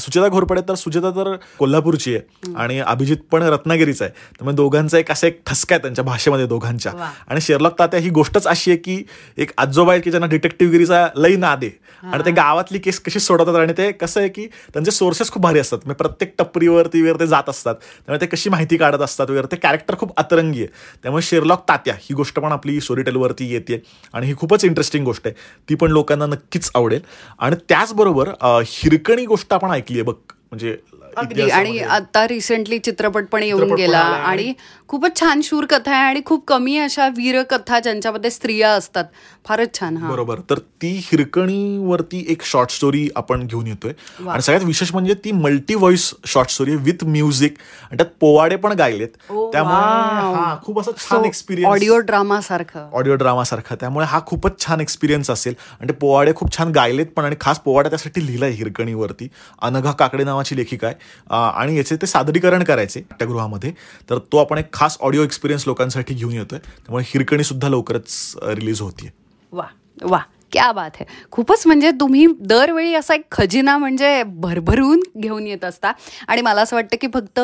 सुचेता 0.00 0.28
घोरपडे 0.28 0.60
तर 0.68 0.74
सुचेता 0.74 1.10
तर 1.10 1.34
कोल्हापूरची 1.58 2.16
आहे. 2.16 2.52
आणि 2.56 2.78
अभिजित 2.80 3.16
पण 3.30 3.42
रत्नागिरीचा 3.42 4.04
आहे. 4.04 4.12
त्यामुळे 4.38 4.56
दोघांचा 4.56 4.98
एक 4.98 5.10
असा 5.12 5.26
एक 5.26 5.40
ठसका 5.46 5.74
आहे 5.74 5.82
त्यांच्या 5.82 6.04
भाषेमध्ये 6.04 6.46
दोघांच्या. 6.46 6.92
आणि 7.28 7.40
शेरलॉक 7.40 7.78
तात्या 7.78 8.00
ही 8.00 8.10
गोष्टच 8.10 8.46
अशी 8.46 8.70
आहे 8.70 8.78
की 8.78 9.02
एक 9.38 9.50
आजोबा 9.58 9.92
आहेत 9.92 10.02
की 10.04 10.10
ज्यांना 10.10 10.26
डिटेक्टिव्हगिरीचा 10.26 11.06
लई 11.16 11.36
नाद 11.36 11.64
आहे. 11.64 11.70
आणि 12.02 12.24
ते 12.26 12.30
गावातली 12.30 12.78
केस 12.78 13.00
कशी 13.00 13.20
सोडवतात 13.20 13.54
आणि 13.54 13.72
ते 13.78 13.90
कसं 13.92 14.20
आहे 14.20 14.28
की 14.28 14.46
त्यांचे 14.74 14.90
सोर्सेस 14.90 15.30
खूप 15.30 15.42
भारी 15.42 15.58
असतात. 15.58 15.78
म्हणजे 15.84 15.96
प्रत्येक 15.98 16.34
टपरीवरती 16.38 17.02
वगैरे 17.02 17.18
ते 17.20 17.26
जात 17.26 17.48
असतात. 17.48 17.74
त्यामुळे 17.74 18.20
ते 18.20 18.26
कशी 18.26 18.50
माहिती 18.50 18.76
काढत 18.76 19.02
असतात 19.02 19.30
वगैरे 19.30 19.50
ते 19.52 19.56
कॅरेक्टर 19.56 19.94
खूप 19.98 20.18
अतरंगी 20.18 20.60
आहे. 20.60 20.68
त्यामुळे 21.02 21.22
शेरलॉक 21.22 21.68
तात्या 21.68 21.94
ही 22.00 22.14
गोष्ट 22.14 22.38
पण 22.40 22.52
आपली 22.52 22.80
स्टोरी 22.80 23.02
टेलवरती 23.02 23.52
येते 23.52 23.82
आणि 24.14 24.26
ही 24.26 24.34
खूपच 24.36 24.64
इंटरेस्टिंग 24.64 25.04
गोष्ट 25.04 25.26
आहे. 25.26 25.34
ती 25.68 25.74
पण 25.74 25.90
लोकांना 25.90 26.26
नक्कीच 26.26 26.70
आवडेल. 26.74 27.00
आणि 27.38 27.56
त्याचबरोबर 27.68 28.28
हिरकणी 28.66 29.26
गोष्ट 29.26 29.52
आपण 29.54 29.70
ऐकली 29.70 29.98
आहे. 29.98 30.04
बघ 30.04 30.14
म्हणजे 30.52 30.76
अगदी. 31.16 31.50
आणि. 31.50 31.78
आता 31.78 32.28
रिसेंटली 32.28 32.78
चित्रपट 32.78 33.26
पण 33.26 33.42
येऊन 33.42 33.74
गेला 33.74 33.98
आणि- 33.98 34.52
खूपच 34.88 35.20
छान 35.20 35.40
शूर 35.40 35.64
कथा 35.64 35.90
आहे 35.90 36.04
आणि 36.04 36.20
खूप 36.26 36.46
कमी 36.46 36.78
अशा 36.78 37.08
वीर 37.08 37.42
कथा 37.42 37.80
ज्यांच्यामध्ये 37.80 38.30
स्त्रिया 38.30 38.70
असतात. 38.70 39.04
फारच 39.48 39.78
छान 39.78 39.96
हा. 39.96 40.10
बरोबर. 40.10 40.38
तर 40.50 40.58
ती 40.58 41.00
हिरकणीवरती 41.04 42.24
एक 42.28 42.42
शॉर्ट 42.44 42.70
स्टोरी 42.70 43.08
आपण 43.16 43.46
घेऊन 43.46 43.66
येतोय. 43.66 43.92
आणि 44.28 44.42
सगळ्यात 44.42 44.64
विशेष 44.64 44.92
म्हणजे 44.92 45.14
ती 45.14 45.32
multi 45.32 45.74
voice 45.74 46.14
short 46.26 46.50
story 46.50 46.76
with 46.76 47.04
music 47.04 47.54
आणि 47.82 47.96
त्यात 47.96 48.10
पोवाडे 48.20 48.56
पण 48.56 48.72
गायलेत. 48.72 49.08
त्यामुळे 49.30 50.56
खूप 50.64 50.80
असं 50.80 50.90
छान 51.10 51.24
एक्सपिरियन्स 51.24 51.72
ऑडिओ 51.72 51.98
ड्रामा 51.98 52.40
सारखं. 52.40 52.90
ऑडिओ 52.92 53.14
ड्रामा 53.14 53.44
सारखा. 53.44 53.74
त्यामुळे 53.74 54.06
हा 54.06 54.20
खूपच 54.26 54.60
छान 54.60 54.80
एक्सपिरियन्स 54.80 55.30
असेल. 55.30 55.54
आणि 55.80 55.88
ते 55.88 55.92
पोवाडे 55.92 56.32
खूप 56.36 56.56
छान 56.58 56.72
गायलेत 56.72 57.06
पण 57.06 57.24
आणि 57.24 57.36
खास 57.40 57.58
पोवाडा 57.58 57.88
त्यासाठी 57.88 58.26
लिहिलाय 58.26 58.50
हिरकणीवरती. 58.50 59.28
अनघा 59.62 59.92
काकडे 59.92 60.24
नावाची 60.40 60.56
लेखिका 60.56 60.86
आहे. 60.86 60.96
आणि 61.30 61.76
याचे 61.76 61.96
ते 61.96 62.06
सादरीकरण 62.06 62.64
करायचे 62.64 63.00
नाट्यगृहामध्ये 63.00 63.72
तर 64.10 64.18
तो 64.32 64.38
आपण 64.38 64.58
एक 64.58 64.72
खास 64.72 64.96
ऑडिओ 65.00 65.22
एक्सपिरियन्स 65.24 65.66
लोकांसाठी 65.66 66.14
घेऊन 66.14 66.32
येतोय. 66.32 66.58
त्यामुळे 66.58 67.04
हिरकणी 67.06 67.44
सुद्धा 67.44 67.68
लवकरच 67.68 68.34
रिलीज 68.56 68.80
होतीये. 68.80 69.10
वा 69.52 69.66
वा. 70.02 70.20
क्या 70.52 70.70
बात 70.72 70.90
आहे 70.94 71.04
खूपच 71.30 71.62
म्हणजे 71.66 71.90
तुम्ही 71.90 72.26
दरवेळी 72.40 72.94
असा 72.94 73.14
एक 73.14 73.24
खजिना 73.32 73.76
म्हणजे 73.78 74.22
भरभरून 74.26 75.02
घेऊन 75.18 75.46
येत 75.46 75.64
असता. 75.64 75.92
आणि 76.28 76.42
मला 76.42 76.62
असं 76.62 76.76
वाटतं 76.76 76.96
की 77.00 77.06
फक्त 77.14 77.40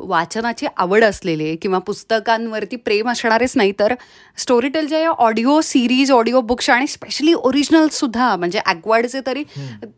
वाचनाची 0.00 0.66
आवड 0.76 1.04
असलेले 1.04 1.54
किंवा 1.62 1.78
पुस्तकांवरती 1.78 2.76
प्रेम 2.76 3.08
असणारेच 3.10 3.52
नाही 3.56 3.72
तर 3.78 3.94
स्टोरीटेलच्या 4.38 4.98
या 4.98 5.10
ऑडिओ 5.18 5.60
सिरीज 5.60 6.12
ऑडिओ 6.12 6.40
बुक्स 6.40 6.70
आणि 6.70 6.86
स्पेशली 6.86 7.32
ओरिजिनल 7.34 7.88
सुद्धा 7.92 8.34
म्हणजे 8.36 8.60
ॲक्वार्डचे 8.66 9.20
तरी 9.26 9.42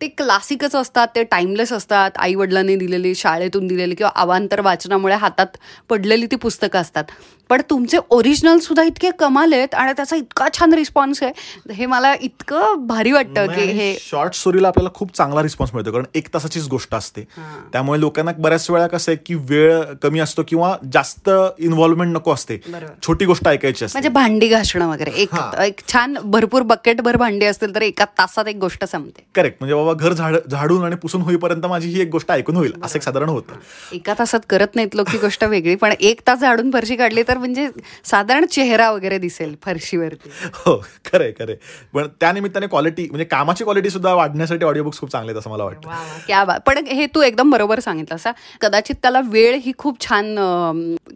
ते 0.01 0.09
क्लासिकच 0.09 0.75
असतात 0.77 1.09
ते 1.15 1.23
टाइमलेस 1.25 1.73
असतात. 1.73 2.11
आई 2.17 2.35
वडिलांनी 2.35 2.77
दिलेली 2.77 3.15
शाळेतून 3.15 3.67
दिलेली 3.67 3.95
किंवा 3.95 4.11
अवांतर 4.15 4.61
वाचनामुळे 4.61 5.15
हातात 5.15 5.57
पडलेली 5.91 6.27
ती 6.27 6.37
पुस्तकं 6.37 6.81
असतात. 6.81 7.05
पण 7.53 7.61
तुमचे 7.71 7.99
ओरिजिनल 8.11 8.59
सुद्धा 8.59 8.83
इतके 8.83 9.09
कमाल 9.19 9.53
आहेत 9.53 9.75
आणि 9.75 9.93
त्याचा 9.97 10.17
इतका 10.17 10.47
छान 10.55 10.73
रिस्पॉन्स 10.75 11.23
आहे. 11.23 11.73
हे 11.75 11.87
मला 11.87 12.13
इतकं 12.21 12.87
भारी 12.87 13.11
वाटतं 13.13 13.47
की 13.47 13.65
हे 13.73 13.95
शॉर्ट 14.01 14.35
स्टोरीला 14.35 14.69
आपल्याला 14.69 14.91
खूप 14.95 15.15
चांगला 15.17 15.43
रिस्पॉन्स 15.43 15.75
मिळतो 15.75 15.93
कारण 15.93 16.05
एक 16.15 16.29
तासाचीच 16.35 16.69
गोष्ट 16.69 16.95
असते. 16.95 17.25
त्यामुळे 17.73 17.99
लोकांना 18.01 18.33
बऱ्याच 18.39 18.71
वेळा 18.71 18.87
कसं 18.87 19.13
आहे 19.13 19.19
की 19.27 19.35
वेळ 19.51 19.83
कमी 20.03 20.21
असतो 20.21 20.43
किंवा 20.49 20.75
जास्त 20.93 21.31
इन्व्हॉल्वमेंट 21.59 22.15
नको 22.17 22.33
असते. 22.35 22.59
छोटी 23.07 23.25
गोष्ट 23.25 23.49
ऐकायची 23.49 23.85
असते. 23.85 23.99
म्हणजे 23.99 24.09
भांडी 24.15 24.49
घासणं 24.49 24.89
वगैरे. 24.89 25.11
एक 25.23 25.35
एक 25.65 25.81
छान 25.93 26.17
भरपूर 26.25 26.63
बकेटभर 26.73 27.17
भांडी 27.17 27.47
असतील 27.47 27.75
तर 27.75 27.83
एका 27.83 28.05
तासात 28.19 28.49
एक 28.49 28.57
गोष्ट 28.57 28.85
संपते. 28.85 29.25
करेक्ट 29.35 29.57
म्हणजे 29.61 29.75
बाबा 29.75 29.93
घर 29.95 30.13
झाड 30.13 30.37
झाडून 30.49 30.85
आणि 30.85 30.97
पुसून 30.97 31.23
होईपर्यंत 31.23 31.67
माझी 31.67 31.89
ही 31.89 32.01
एक 32.01 32.11
गोष्ट 32.11 32.33
ऐकून 32.33 32.57
होईल. 32.57 32.73
असं 32.83 32.99
एक 32.99 33.03
साधारण 33.03 33.29
होतं. 33.29 33.61
एका 33.93 34.15
तासात 34.19 34.41
करत 34.51 34.75
नाहीत 34.75 34.97
लोक 34.97 35.11
ही 35.11 35.19
गोष्ट 35.19 35.45
वेगळी 35.45 35.75
पण 35.77 35.93
एक 36.01 36.21
तास 36.27 36.41
झाडून 36.41 36.71
फरशी 36.71 36.97
काढली 36.97 37.23
तर 37.29 37.39
म्हणजे 37.43 37.69
साधारण 38.05 38.45
चेहरा 38.47 38.91
वगैरे 38.91 39.19
दिसेल 39.19 39.55
फरशीवरती. 39.63 40.31
हो 40.55 40.77
खरंय 41.05 41.33
खरंय. 41.39 41.57
पण 41.95 42.07
त्या 42.21 42.33
निमित्ताने 42.33 42.67
क्वालिटी 42.67 43.07
म्हणजे 43.11 43.25
कामाची 43.25 43.65
क्वालिटी 43.65 43.91
सुद्धा 43.91 44.15
वाढण्यासाठी 44.15 44.65
ऑडिओ 44.65 44.83
बुक्स 44.85 45.01
खूप 45.01 45.11
चांगले 45.13 45.39
असं 45.39 45.51
मला 45.51 45.65
वाटतं. 45.65 45.89
क्या 46.27 46.45
बा 46.45 46.57
पण 46.67 46.87
हे 46.87 47.07
तू 47.15 47.23
एकदम 47.23 47.51
बरोबर 47.51 47.81
सांगितलं 47.81 48.17
असा. 48.17 48.33
कदाचित 48.61 48.97
त्याला 49.03 49.21
वेळ 49.25 49.59
ही 49.63 49.73
खूप 49.79 50.01
छान 50.01 50.35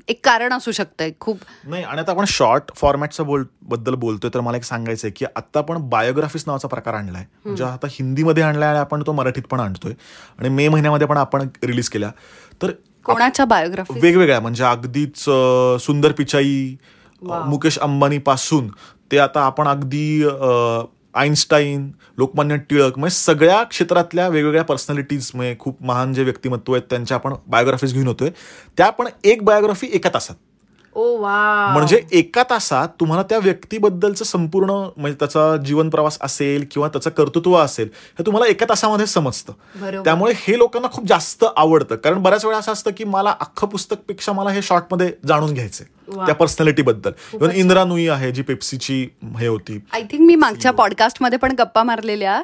एक 0.09 0.25
कारण 0.25 0.52
असू 0.52 0.73
शकतं 0.73 1.09
खूप 1.21 1.38
नाही 1.64 1.85
आणि 1.85 2.00
आता 2.00 2.12
आपण 2.12 2.25
शॉर्ट 2.28 2.71
फॉर्मॅटचं 2.76 3.26
बोलबद्दल 3.26 3.95
बोलतोय 3.97 4.30
तर 4.35 4.40
मला 4.40 4.56
एक 4.56 4.64
सांगायचं 4.64 5.06
आहे 5.06 5.12
की 5.16 5.25
आता 5.37 5.59
आपण 5.59 5.88
बायोग्राफीज 5.88 6.45
नावाचा 6.47 6.68
प्रकार 6.68 6.95
आणलाय. 6.95 7.25
म्हणजे 7.45 7.64
आता 7.64 7.87
हिंदीमध्ये 7.90 8.42
आणलाय 8.42 8.68
आणि 8.68 8.78
आपण 8.78 9.02
तो 9.06 9.12
मराठीत 9.12 9.42
पण 9.50 9.61
आणतोय. 9.61 9.92
आणि 10.38 10.49
मे 10.49 10.68
महिन्यामध्ये 10.68 11.06
पण 11.06 11.16
आपण 11.16 11.49
रिलीज 11.64 11.88
केला 11.88 12.11
तर 12.62 12.71
कोणाच्या 13.07 13.45
बायोग्राफी 13.45 14.01
वेगवेगळ्या 14.01 14.41
म्हणजे 14.41 14.65
अगदीच 14.65 15.25
सुंदर 15.81 16.13
पिचाई 16.13 16.77
मुकेश 17.23 17.79
अंबानी 17.79 18.19
पासून 18.19 18.69
ते 19.11 19.19
आता 19.19 19.41
आपण 19.41 19.69
अगदी 19.69 20.25
आईन्स्टाईन 21.15 21.91
लोकमान्य 22.19 22.57
टिळक 22.71 22.99
म्हणजे 22.99 23.15
सगळ्या 23.17 23.63
क्षेत्रातल्या 23.63 24.29
वेगवेगळ्या 24.29 24.65
पर्सनॅलिटीज 24.65 25.31
म्हणजे 25.35 25.55
खूप 25.59 25.83
महान 25.83 26.13
जे 26.15 26.23
व्यक्तिमत्व 26.23 26.73
आहेत 26.73 26.83
त्यांच्या 26.91 27.15
आपण 27.15 27.35
बायोग्राफीज 27.47 27.93
घेऊन 27.93 28.07
होतोय 28.07 28.31
त्या 28.79 28.91
पण 28.91 29.07
एक 29.25 29.43
बायोग्राफी 29.45 29.89
एका 29.93 30.11
तासात. 30.15 30.35
म्हणजे 31.73 32.00
एका 32.12 32.43
तासात 32.43 32.88
तुम्हाला 33.00 33.23
त्या 33.23 33.38
व्यक्तीबद्दलचं 33.38 34.25
संपूर्ण 34.25 34.71
म्हणजे 34.97 35.17
त्याचा 35.19 35.57
जीवन 35.57 35.91
प्रवास 35.91 36.19
असेल 36.21 36.67
किंवा 36.71 36.88
त्याचं 36.88 37.11
कर्तृत्व 37.11 37.57
असेल 37.57 37.88
हे 38.19 38.26
तुम्हाला 38.26 38.47
एका 38.47 38.67
तासामध्ये 38.69 39.07
समजतं. 39.07 39.53
त्यामुळे 40.05 40.33
हे 40.37 40.59
लोकांना 40.59 40.88
खूप 40.93 41.07
जास्त 41.07 41.45
आवडतं 41.57 41.97
कारण 41.97 42.23
बऱ्याच 42.23 42.45
वेळा 42.45 42.59
असं 42.59 42.73
असतं 42.73 42.91
की 42.97 43.05
मला 43.05 43.35
अख्खं 43.41 43.67
पुस्तकपेक्षा 43.67 44.33
मला 44.33 44.50
हे 44.50 44.62
शॉर्टमध्ये 44.62 45.12
जाणून 45.29 45.55
घ्यायचंय. 45.55 45.87
त्या 46.07 46.35
पर्सनॅलिटी 46.35 46.83
बद्दल. 46.83 47.11
इव्हन 47.35 47.51
इंदिरा 47.51 47.85
नुई 47.85 48.07
आहे 48.09 48.31
जी 48.33 48.43
पेप्सीची 48.43 49.03
हे 49.39 49.47
होती. 49.47 49.79
आय 49.93 50.03
थिंक 50.03 50.27
मी 50.27 50.35
मागच्या 50.35 50.73
पॉडकास्टमध्ये 50.73 51.39
पण 51.39 51.55
गप्पा 51.59 51.83
मारलेल्या. 51.83 52.41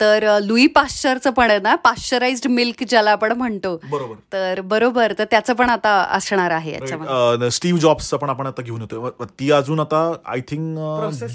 तर 0.00 0.26
लुई 0.42 0.66
पाश्चरचं 0.66 1.30
पण 1.30 1.50
आहे 1.50 1.58
ना 1.58 1.74
पाश्चराइज्ड 1.74 2.46
मिल्क 2.50 2.82
ज्याला 2.88 3.10
आपण 3.10 3.32
म्हणतो. 3.32 3.76
बरोबर. 3.90 4.14
तर 4.32 4.60
बरोबर. 4.60 5.12
तर 5.18 5.24
त्याचं 5.30 5.52
पण 5.54 5.70
आता 5.70 5.90
असणार 6.12 6.50
आहे 6.50 6.72
याच्यामध्ये. 6.72 7.50
स्टीव्ह 7.50 7.80
जॉब्सचं 7.80 8.16
पण 8.16 8.30
आपण 8.30 8.46
आता 8.46 8.62
घेऊन 8.62 8.80
येतोय. 8.80 9.24
ती 9.40 9.50
अजून 9.52 9.80
आता 9.80 10.02
आय 10.26 10.40
थिंक 10.40 10.78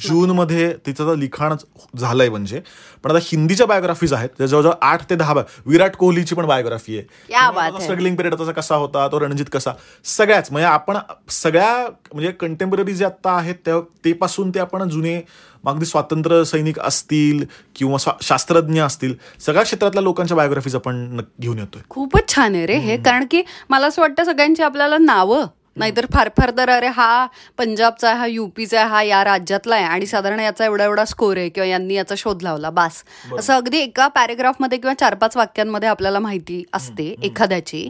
जून 0.07 0.29
मध्ये 0.31 0.71
तिचं 0.85 1.15
लिखाण 1.17 1.55
झालंय 1.97 2.29
म्हणजे. 2.29 2.61
पण 3.03 3.11
आता 3.11 3.19
हिंदीच्या 3.23 3.65
बायोग्राफीज 3.67 4.13
आहेत. 4.13 4.29
जवळजवळ 4.41 4.73
आठ 4.81 5.09
ते 5.09 5.15
दहा 5.15 5.33
विराट 5.65 5.95
कोहलीची 5.95 6.35
पण 6.35 6.45
बायोग्राफी 6.45 6.97
आहे. 6.97 7.07
है. 7.29 7.81
स्ट्रगलिंग 7.81 8.15
पिरियड 8.15 8.35
त्याचा 8.35 8.51
कसा 8.51 8.75
होता 8.75 9.07
तो 9.11 9.19
रणजित 9.19 9.45
कसा? 9.53 9.71
सगळ्याच. 10.05 10.51
म्हणजे 10.51 10.67
आपण 10.67 10.97
सगळ्या 11.29 11.87
म्हणजे 12.13 12.31
कंटेम्पररी 12.31 12.93
जे 12.93 13.05
आता 13.05 13.31
आहेत 13.31 13.55
त्या 13.65 13.79
ते 14.05 14.13
पासून 14.13 14.49
ते 14.49 14.59
आपण 14.59 14.89
जुने 14.89 15.21
मग 15.63 15.71
अगदी 15.73 15.85
स्वातंत्र्य 15.85 16.43
सैनिक 16.45 16.79
असतील 16.79 17.45
किंवा 17.75 18.13
शास्त्रज्ञ 18.21 18.81
असतील 18.81 19.13
सगळ्या 19.39 19.63
क्षेत्रातल्या 19.63 20.03
लोकांच्या 20.03 20.37
बायोग्राफीज 20.37 20.75
आपण 20.75 21.19
घेऊन 21.41 21.59
येतोय. 21.59 21.81
खूपच 21.89 22.35
छान 22.35 22.55
आहे 22.55 22.65
रे 22.65 22.77
हे. 22.77 22.97
कारण 22.97 23.25
की 23.31 23.41
मला 23.69 23.87
असं 23.87 24.01
वाटतं 24.01 24.23
सगळ्यांची 24.23 24.63
आपल्याला 24.63 24.97
नावं 24.97 25.45
नाहीतर 25.79 26.05
फार 26.13 26.29
फार 26.37 26.51
तर 26.57 26.69
अरे 26.69 26.87
हा 26.87 27.25
पंजाबचा 27.57 28.09
आहे, 28.09 28.17
हा 28.19 28.25
युपीचा 28.25 28.79
आहे, 28.79 28.89
हा 28.89 29.01
या 29.03 29.23
राज्यातला 29.23 29.75
आहे 29.75 29.85
आणि 29.85 30.05
साधारण 30.05 30.39
याचा 30.39 30.65
एवढा 30.65 30.83
एवढा 30.85 31.05
स्कोर 31.05 31.37
आहे 31.37 31.49
किंवा 31.49 31.67
यांनी 31.67 31.95
याचा 31.95 32.15
शोध 32.17 32.43
लावला 32.43 32.69
बास. 32.69 33.03
असं 33.37 33.53
अगदी 33.53 33.77
एका 33.79 34.07
पॅरेग्राफमध्ये 34.15 34.77
किंवा 34.77 34.93
चार 34.99 35.15
पाच 35.15 35.37
वाक्यांमध्ये 35.37 35.89
आपल्याला 35.89 36.19
माहिती 36.19 36.63
असते 36.73 37.07
एखाद्याची. 37.23 37.87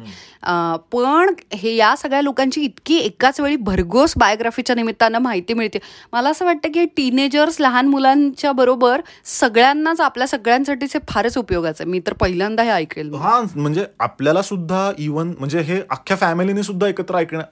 पण 0.91 1.34
हे 1.53 1.75
या 1.75 1.96
सगळ्या 1.98 2.22
लोकांची 2.22 2.62
इतकी 2.62 2.98
एकाच 2.98 3.39
वेळी 3.39 3.55
भरघोस 3.55 4.13
बायोग्राफीच्या 4.17 4.75
निमित्तानं 4.75 5.19
माहिती 5.19 5.53
मिळते. 5.53 5.79
मला 6.13 6.29
असं 6.29 6.46
वाटतं 6.46 6.72
की 6.74 6.86
टीनेजर्स 6.98 7.60
लहान 7.62 7.88
मुलांच्या 7.88 8.51
बरोबर 8.51 9.01
सगळ्यांनाच 9.25 10.01
आपल्या 10.01 10.27
सगळ्यांसाठीच 10.27 10.96
हे 10.96 11.00
फारच 11.10 11.38
उपयोगाचं 11.38 11.84
आहे. 11.84 11.91
मी 11.91 12.00
तर 12.08 12.13
पहिल्यांदा 12.13 12.63
हे 12.63 12.69
ऐकेल. 12.69 13.13
हा 13.13 13.39
म्हणजे 13.55 13.86
आपल्याला 14.00 14.41
सुद्धा 14.41 14.91
इव्हन 14.98 15.34
म्हणजे 15.39 15.60
हे 15.62 15.81
अख्ख्या 15.89 16.17
फॅमिलीने 16.17 16.63
सुद्धा 16.63 16.88
एकत्र 16.88 17.17
ऐकणं 17.17 17.43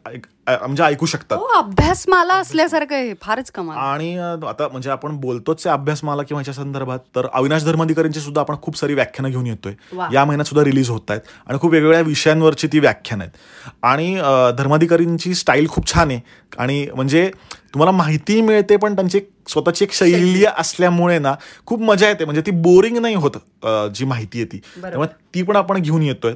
म्हणजे 0.48 0.84
ऐकू 0.84 1.06
शकतात. 1.06 1.38
हो 1.38 1.46
अभ्यासमाला 1.58 2.34
असल्यासारखं 2.34 2.96
आहे. 2.96 3.14
फारच 3.22 3.50
कमाल. 3.52 3.78
आणि 3.78 4.16
आता 4.18 4.68
म्हणजे 4.72 4.90
आपण 4.90 5.18
बोलतोच 5.22 5.66
आहे 5.66 5.74
अभ्यासमाला 5.74 6.24
किंवा 6.24 6.40
ह्याच्या 6.40 6.54
संदर्भात 6.54 7.00
तर 7.16 7.28
अविनाश 7.34 7.64
धर्माधिकारींची 7.66 8.20
सुद्धा 8.20 8.42
आपण 8.42 8.56
खूप 8.62 8.78
सारी 8.78 8.94
व्याख्यानं 8.94 9.30
घेऊन 9.30 9.48
येतोय. 9.48 9.74
या 10.14 10.26
महिन्यात 10.26 10.48
सुद्धा 10.48 10.64
रिलीज 10.66 10.90
होत 10.90 11.12
आहेत. 11.12 11.22
आणि 11.48 11.60
खूप 11.60 11.72
वेगवेगळ्या 11.72 12.02
विषयांवरची 12.02 12.68
ती 12.74 12.80
व्याख्यान 12.80 13.22
आहेत. 13.22 13.32
आणि 13.84 14.16
धर्माधिकारींची 14.58 15.34
स्टाईल 15.36 15.68
खूप 15.70 15.94
छान 15.94 16.12
आहे. 16.12 16.20
आणि 16.58 16.86
म्हणजे 16.96 17.30
तुम्हाला 17.74 17.92
माहिती 17.98 18.42
मिळते 18.42 18.76
पण 18.78 18.96
त्यांची 18.96 19.20
स्वतःची 19.48 19.84
एक 19.86 19.92
शैली 19.94 20.46
असल्यामुळे 20.46 21.18
ना 21.20 21.34
खूप 21.66 21.82
मजा 21.82 22.08
येते. 22.08 22.26
म्हणजे 22.26 22.42
ती 22.42 22.52
बोरिंग 22.52 22.98
नाही 22.98 23.16
होत 23.16 23.38
जी 23.96 24.06
माहिती 24.06 24.40
आहे 24.40 24.48
ती. 24.52 24.62
त्यामुळे 24.82 25.08
ती 25.34 25.44
पण 25.44 25.56
आपण 25.56 25.82
घेऊन 25.82 26.02
येतोय. 26.04 26.34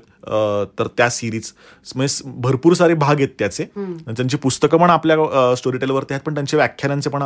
तर 0.79 0.87
त्या 0.97 1.09
सिरीज 1.09 1.51
म्हणजे 1.95 2.31
भरपूर 2.41 2.73
सारे 2.73 2.93
भाग 2.95 3.15
आहेत 3.15 3.29
त्याचे. 3.39 3.63
त्यांची 3.75 4.37
पुस्तकं 4.37 4.77
पण 4.77 4.89
आपल्या 4.89 5.55
स्टोरी 5.57 5.77
टेलवरती 5.77 6.13
आहेत 6.13 6.25
पण 6.25 6.33
त्यांचे 6.33 6.57
व्याख्यानांचे 6.57 7.09
पण 7.09 7.23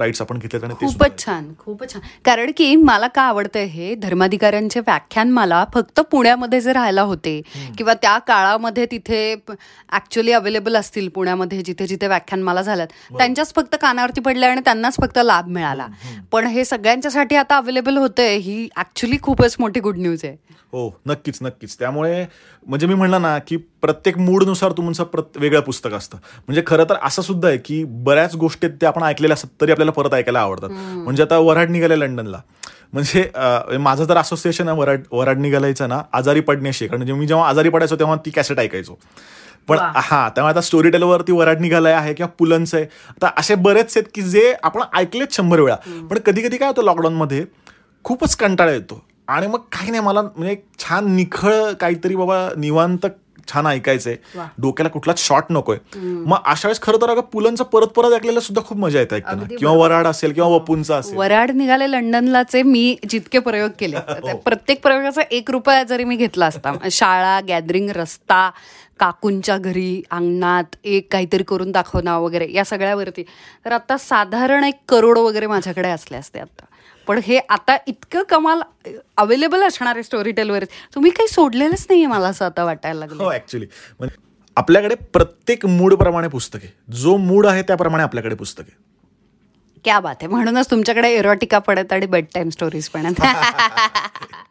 राईट्स 0.00 0.20
आपण 0.22 0.38
घेतलेत 0.38 0.64
आणि 0.64 0.74
खूपच 0.80 1.18
छान 1.24 1.52
खूपच 1.58 1.92
छान. 1.92 2.02
कारण 2.24 2.50
की 2.56 2.74
मला 2.76 3.06
का 3.08 3.22
आवडतं 3.22 3.64
हे 3.66 3.94
धर्माधिकाऱ्यांचे 3.94 4.80
व्याख्यान 4.80 5.30
मला 5.30 5.64
फक्त 5.74 6.00
पुण्यामध्ये 6.10 6.60
जे 6.60 6.72
राहायला 6.72 7.02
होते 7.02 7.40
किंवा 7.78 7.94
त्या 7.94 8.16
काळामध्ये 8.18 8.86
तिथे 8.90 9.20
ऍक्च्युअली 9.32 10.32
अवेलेबल 10.32 10.76
असतील 10.76 11.08
पुण्यामध्ये 11.08 11.62
जिथे 11.62 11.86
जिथे 11.86 12.06
व्याख्यान 12.06 12.42
मला 12.42 12.62
झाल्यात 12.62 12.88
त्यांच्याच 13.18 13.54
फक्त 13.54 13.76
कानावरती 13.82 14.20
पडले 14.20 14.46
आणि 14.46 14.60
त्यांनाच 14.64 14.96
फक्त 14.96 15.18
लाभ 15.24 15.48
मिळाला. 15.48 15.86
पण 16.32 16.46
हे 16.46 16.64
सगळ्यांच्यासाठी 16.64 17.36
आता 17.36 17.56
अवेलेबल 17.56 17.96
होतंय 17.96 18.36
ही 18.36 18.68
ऍक्च्युली 18.78 19.16
खूपच 19.22 19.56
मोठी 19.60 19.80
गुड 19.80 19.98
न्यूज 19.98 20.24
आहे. 20.24 20.36
हो 20.72 20.88
नक्कीच 21.06 21.38
नक्कीच. 21.42 21.78
त्यामुळे 21.78 22.25
म्हणजे 22.66 22.86
मी 22.86 22.94
म्हणलं 22.94 23.22
ना 23.22 23.38
की 23.38 23.56
प्रत्येक 23.56 24.18
मूडनुसार 24.18 24.72
तुमचं 24.76 25.04
प्रत 25.04 25.36
वेगळं 25.36 25.60
पुस्तक 25.60 25.92
असतं. 25.94 26.18
म्हणजे 26.48 26.62
खरं 26.66 26.84
तर 26.84 26.96
असं 27.02 27.22
सुद्धा 27.22 27.48
आहे 27.48 27.58
की 27.58 27.82
बऱ्याच 27.84 28.34
गोष्टी 28.36 28.66
आहेत 28.66 28.76
त्या 28.80 28.88
आपण 28.88 29.02
ऐकलेल्या 29.02 29.34
असतात 29.34 29.60
तरी 29.60 29.72
आपल्याला 29.72 29.92
परत 29.92 30.14
ऐकायला 30.14 30.40
आवडतात. 30.40 30.70
म्हणजे 30.70 31.22
आता 31.22 31.38
वराड 31.38 31.70
निघाले 31.70 31.98
लंडनला. 32.00 32.40
म्हणजे 32.92 33.28
माझं 33.78 34.08
तर 34.08 34.16
असोसिएशन 34.16 34.68
आहे 34.68 34.78
वराड 34.78 35.00
वराड 35.12 35.38
निघालायचं 35.38 35.88
ना 35.88 36.00
आजारी 36.12 36.40
पडण्याशी 36.40 36.86
कारण 36.86 36.98
म्हणजे 36.98 37.12
मी 37.12 37.26
जेव्हा 37.26 37.48
आजारी 37.48 37.68
पडायचो 37.68 37.96
तेव्हा 37.98 38.16
ती 38.24 38.30
कॅसेट 38.30 38.58
ऐकायचो. 38.58 38.98
पण. 39.68 39.78
हा 39.78 40.28
त्यामुळे 40.28 40.52
आता 40.52 40.60
स्टोरी 40.60 40.90
टेलवरती 40.90 41.32
वराड 41.32 41.60
निघालाय 41.60 41.92
आहे 41.92 42.12
किंवा 42.14 42.30
पुलंचं 42.38 42.76
आहे. 42.76 42.86
आता 43.10 43.30
असे 43.38 43.54
बरेच 43.54 43.96
आहेत 43.96 44.08
की 44.14 44.22
जे 44.22 44.52
आपण 44.62 44.82
ऐकलेत 44.94 45.32
शंभर 45.32 45.60
वेळा. 45.60 45.76
पण 46.10 46.18
कधी 46.26 46.42
कधी 46.42 46.56
काय 46.56 46.68
होतं 46.68 46.84
लॉकडाऊनमध्ये 46.84 47.44
खूपच 48.04 48.36
कंटाळा 48.36 48.72
येतो. 48.72 49.02
आणि 49.28 49.46
मग 49.46 49.58
काही 49.72 49.90
नाही 49.90 50.02
मला 50.02 50.22
म्हणजे 50.22 50.56
छान 50.78 51.14
निखळ 51.16 51.72
काहीतरी 51.72 52.16
बाबा 52.16 52.48
निवांत 52.56 53.06
छान 53.52 53.66
ऐकायचंय. 53.66 54.16
डोक्याला 54.58 54.88
कुठलाच 54.88 55.18
शॉट 55.18 55.44
नकोय. 55.50 55.76
मग 55.96 56.36
अशा 56.44 56.68
वेळेस 56.68 56.80
खरं 56.82 56.96
तर 57.02 57.10
अगं 57.10 57.20
पुलंचं 57.20 57.64
परत 57.64 57.86
परत 57.86 58.12
ऐकलेलं 58.12 58.40
सुद्धा 58.40 58.62
खूप 58.62 58.78
मजा 58.78 58.98
येते 58.98 59.14
ऐकताना. 59.16 59.42
किंवा 59.58 59.74
वराड 59.74 60.06
असेल 60.06 60.32
किंवा 60.32 60.48
वपूंचा 60.50 60.96
असेल. 60.96 61.16
वराड 61.16 61.50
निघाले 61.50 61.90
लंडनलाचे 61.90 62.62
मी 62.62 62.96
जितके 63.10 63.38
प्रयोग 63.38 63.70
केले 63.78 63.96
त्या 64.24 64.34
प्रत्येक 64.36 64.82
प्रयोगाचा 64.82 65.22
एक 65.30 65.50
रुपया 65.50 65.82
जरी 65.82 66.04
मी 66.04 66.16
घेतला 66.16 66.46
असता 66.46 66.72
शाळा 66.90 67.40
गॅदरिंग 67.40 67.90
रस्ता 67.90 68.50
काकूंच्या 69.00 69.58
घरी 69.58 70.02
अंगणात 70.10 70.76
एक 70.84 71.12
काहीतरी 71.12 71.42
करून 71.42 71.72
दाखवणं 71.72 72.18
वगैरे 72.18 72.46
या 72.52 72.64
सगळ्यावरती. 72.64 73.22
तर 73.64 73.72
आता 73.72 73.96
साधारण 73.96 74.64
एक 74.64 74.74
करोड 74.88 75.18
वगैरे 75.18 75.46
माझ्याकडे 75.46 75.88
असले 75.88 76.16
असते 76.16 76.38
आता. 76.38 76.64
पण 77.06 77.20
हे 77.24 77.38
आता 77.48 77.76
इतकं 77.86 78.22
कमाल 78.22 78.62
अवेलेबल 79.16 79.62
असणार 79.62 79.94
आहे 79.94 80.02
स्टोरी 80.02 80.32
टेलवर 80.32 80.64
तुम्ही 80.94 81.10
काही 81.10 81.28
सोडलेलंच 81.28 81.86
नाहीये 81.90 82.06
मला 82.06 82.28
असं 82.28 82.44
आता 82.44 82.64
वाटायला 82.64 82.98
लागलं 82.98 83.22
हो 83.24 83.32
ऍक्च्युली 83.32 83.66
म्हणजे 84.00 84.24
आपल्याकडे 84.56 84.94
प्रत्येक 85.12 85.66
मूड 85.66 85.94
प्रमाणे 85.94 86.28
पुस्तक 86.28 86.60
जो 86.94 87.16
मूड 87.16 87.46
आहे 87.46 87.62
त्याप्रमाणे 87.62 88.02
आपल्याकडे 88.02 88.34
पुस्तक 88.34 88.62
आहे. 88.62 88.84
क्या 89.84 89.98
बात 90.00 90.14
आहे. 90.20 90.26
म्हणूनच 90.26 90.70
तुमच्याकडे 90.70 91.10
एरोटिका 91.14 91.58
पडत 91.58 91.92
आणि 91.92 92.06
बेड 92.06 92.24
टाईम 92.34 92.48
स्टोरीज 92.48 92.88
पण 92.88 93.06
आहेत 93.06 93.20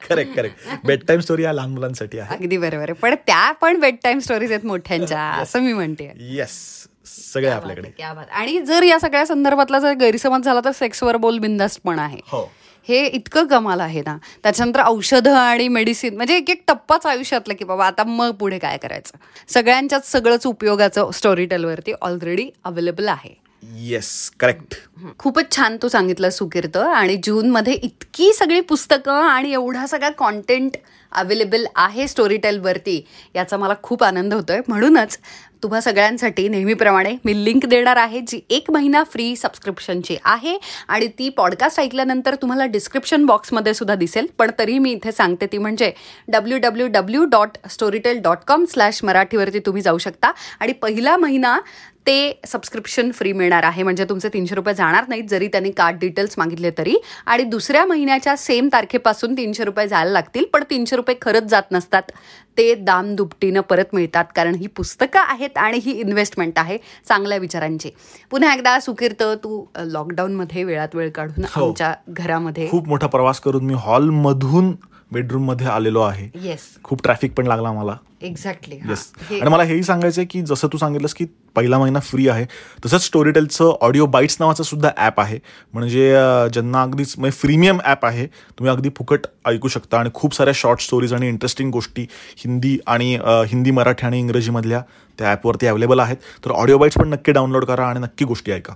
correct 0.09 0.35
correct 0.35 0.85
bed 0.85 1.03
time 1.07 1.19
story 1.19 1.43
या 1.43 1.53
लहान 1.53 1.69
मुलांसाठी 1.69 2.19
आहे. 2.19 2.35
अगदी 2.35 2.57
बरोबर 2.57 2.89
आहे. 2.89 2.93
पण 2.93 3.15
त्या 3.27 3.51
पण 3.51 3.79
बेड 3.79 3.95
टाईम 4.03 4.19
स्टोरीज 4.19 4.51
आहेत 4.51 4.65
मोठ्यांच्या 4.65 5.21
असं 5.41 5.61
मी 5.61 5.73
म्हणते 5.73 6.11
येस 6.31 6.57
सगळे 7.05 7.49
आपल्याकडे. 7.49 8.03
आणि 8.31 8.59
जर 8.59 8.83
या 8.83 8.99
सगळ्या 8.99 9.25
संदर्भातला 9.25 9.79
जर 9.79 9.93
गैरसमज 9.93 10.45
झाला 10.45 10.59
तर 10.65 10.71
सेक्सवर 10.71 11.17
बोल 11.17 11.37
बिंदास्त 11.39 11.79
पण 11.83 11.99
आहे. 11.99 12.19
हो. 12.27 12.51
हे 12.87 13.05
इतकं 13.05 13.45
कमाल 13.45 13.79
आहे 13.79 14.01
ना. 14.05 14.17
त्याच्यानंतर 14.43 14.81
औषधं 14.85 15.35
आणि 15.35 15.67
मेडिसिन 15.67 16.15
म्हणजे 16.15 16.35
एक 16.37 16.49
एक 16.49 16.61
टप्पाच 16.67 17.05
आयुष्यातला 17.05 17.53
की 17.53 17.65
बाबा 17.65 17.85
आता 17.87 18.03
मग 18.03 18.31
पुढे 18.31 18.59
काय 18.59 18.77
करायचं? 18.77 19.17
सगळ्यांच्याच 19.49 20.11
सगळंच 20.11 20.45
उपयोगाचं 20.47 21.11
स्टोरी 21.11 21.45
टेलवरती 21.45 21.93
ऑलरेडी 22.01 22.49
अवेलेबल 22.63 23.07
आहे. 23.07 23.33
येस 23.63 24.31
करेक्ट 24.39 24.75
खूपच 25.19 25.55
छान 25.55 25.77
तू 25.81 25.87
सांगितलं 25.87 26.29
सुकीर्त. 26.29 26.77
आणि 26.77 27.15
जूनमध्ये 27.23 27.73
इतकी 27.73 28.31
सगळी 28.33 28.59
पुस्तकं 28.61 29.21
आणि 29.21 29.53
एवढा 29.53 29.85
सगळा 29.85 30.09
कॉन्टेंट 30.09 30.77
अवेलेबल 31.15 31.65
आहे 31.75 32.07
स्टोरी 32.07 32.37
टेलवरती 32.37 33.03
याचा 33.35 33.57
मला 33.57 33.73
खूप 33.83 34.03
आनंद 34.03 34.33
होतो 34.33 34.53
आहे 34.53 34.61
म्हणूनच 34.67 35.17
तुम्हा 35.63 35.79
सगळ्यांसाठी 35.81 36.47
नेहमीप्रमाणे 36.47 37.15
मी 37.25 37.33
लिंक 37.45 37.65
देणार 37.65 37.97
आहे 37.97 38.19
जी 38.27 38.39
एक 38.49 38.69
महिना 38.71 39.03
फ्री 39.03 39.35
सबस्क्रिप्शनची 39.35 40.17
आहे. 40.23 40.57
आणि 40.87 41.07
ती 41.19 41.29
पॉडकास्ट 41.29 41.79
ऐकल्यानंतर 41.79 42.35
तुम्हाला 42.35 42.65
डिस्क्रिप्शन 42.65 43.25
बॉक्समध्ये 43.25 43.73
सुद्धा 43.73 43.95
दिसेल. 43.95 44.27
पण 44.37 44.51
तरी 44.59 44.77
मी 44.79 44.91
इथे 44.91 45.11
सांगते 45.11 45.45
ती 45.45 45.57
म्हणजे 45.57 45.91
W 46.27 46.57
W 46.63 46.87
W 46.87 47.23
dot 47.25 47.57
Storytel 47.71 48.21
dot 48.21 48.43
com 48.47 48.65
slash 48.65 49.03
मराठीवरती 49.03 49.59
तुम्ही 49.59 49.81
जाऊ 49.81 49.97
शकता. 49.97 50.31
आणि 50.59 50.73
पहिला 50.73 51.17
महिना 51.17 51.59
ते 52.07 52.39
सबस्क्रिप्शन 52.47 53.11
फ्री 53.11 53.31
मिळणार 53.33 53.63
आहे. 53.63 53.83
म्हणजे 53.83 54.05
तुमचे 54.05 54.29
तीनशे 54.29 54.55
रुपये 54.55 54.73
जाणार 54.73 55.03
नाहीत 55.07 55.23
जरी 55.29 55.47
त्यांनी 55.47 55.71
कार्ड 55.71 55.99
डिटेल्स 55.99 56.35
मागितले 56.37 56.71
तरी. 56.77 56.95
आणि 57.25 57.43
दुसऱ्या 57.43 57.85
महिन्याच्या 57.85 58.35
सेम 58.37 58.69
तारखेपासून 58.73 59.33
तीनशे 59.33 59.63
रुपये 59.63 59.87
जायला 59.87 60.11
लागतील 60.11 60.45
पण 60.53 60.63
तीनशे 60.69 60.95
रुपये 60.95 61.15
खरंच 61.21 61.43
जात 61.43 61.71
नसतात. 61.71 62.11
ते 62.57 62.73
दाम 62.75 63.13
दुपटीनं 63.15 63.61
परत 63.61 63.93
मिळतात 63.93 64.25
कारण 64.35 64.55
ही 64.55 64.67
पुस्तकं 64.67 65.19
आहेत 65.21 65.57
आणि 65.57 65.77
ही 65.83 65.91
इन्व्हेस्टमेंट 65.91 66.59
आहे. 66.59 66.77
चांगल्या 67.07 67.37
विचारांची. 67.37 67.89
पुन्हा 68.31 68.53
एकदा 68.53 68.79
सुकीर्त 68.79 69.23
तू 69.43 69.63
लॉकडाऊनमध्ये 69.77 70.63
वेळात 70.63 70.95
वेळ 70.95 71.09
काढून 71.09 71.45
हो. 71.45 71.67
आमच्या 71.67 71.93
घरामध्ये 72.09 72.69
खूप 72.71 72.87
मोठा 72.87 73.07
प्रवास 73.07 73.39
करून 73.39 73.65
मी 73.65 73.73
हॉलमधून 73.77 74.75
बेडरूममध्ये 75.11 75.67
आलेलो 75.67 76.01
आहे. 76.01 76.29
येस 76.43 76.61
खूप 76.83 77.03
ट्रॅफिक 77.03 77.33
पण 77.33 77.47
लागला 77.47 77.71
मला. 77.71 77.95
एक्झॅक्टली 78.21 78.75
येस 78.89 79.11
आणि 79.31 79.49
मला 79.49 79.63
हेही 79.63 79.83
सांगायचं 79.83 80.19
आहे 80.21 80.27
की 80.27 80.41
जसं 80.41 80.67
तू 80.73 80.77
सांगितलंस 80.77 81.13
की 81.13 81.25
पहिला 81.55 81.77
महिना 81.79 81.99
फ्री 81.99 82.27
आहे 82.29 82.45
तसंच 82.85 83.01
स्टोरीटेलचं 83.01 83.71
ऑडिओ 83.81 84.05
बाईट्स 84.05 84.37
नावाचं 84.39 84.63
सुद्धा 84.63 84.89
ॲप 84.97 85.19
आहे. 85.19 85.39
म्हणजे 85.73 86.09
ज्यांना 86.53 86.81
अगदीच 86.81 87.13
म्हणजे 87.17 87.37
फ्रीमियम 87.37 87.79
ॲप 87.83 88.05
आहे. 88.05 88.25
तुम्ही 88.27 88.71
अगदी 88.71 88.89
फुकट 88.97 89.27
ऐकू 89.45 89.67
शकता. 89.67 89.99
आणि 89.99 90.09
खूप 90.13 90.35
साऱ्या 90.35 90.53
शॉर्ट 90.55 90.81
स्टोरीज 90.81 91.13
आणि 91.13 91.27
इंटरेस्टिंग 91.27 91.71
गोष्टी 91.71 92.05
हिंदी 92.45 92.77
आणि 92.87 93.13
हिंदी 93.49 93.71
मराठी 93.71 94.05
आणि 94.05 94.19
इंग्रजीमधल्या 94.19 94.81
त्या 95.19 95.31
ॲपवरती 95.31 95.67
अवेलेबल 95.67 95.99
आहेत. 95.99 96.17
तर 96.45 96.51
ऑडिओ 96.51 96.77
बाईट्स 96.77 96.97
पण 96.97 97.09
नक्की 97.09 97.31
डाउनलोड 97.31 97.65
करा 97.65 97.85
आणि 97.85 97.99
नक्की 97.99 98.25
गोष्टी 98.25 98.51
ऐका. 98.51 98.73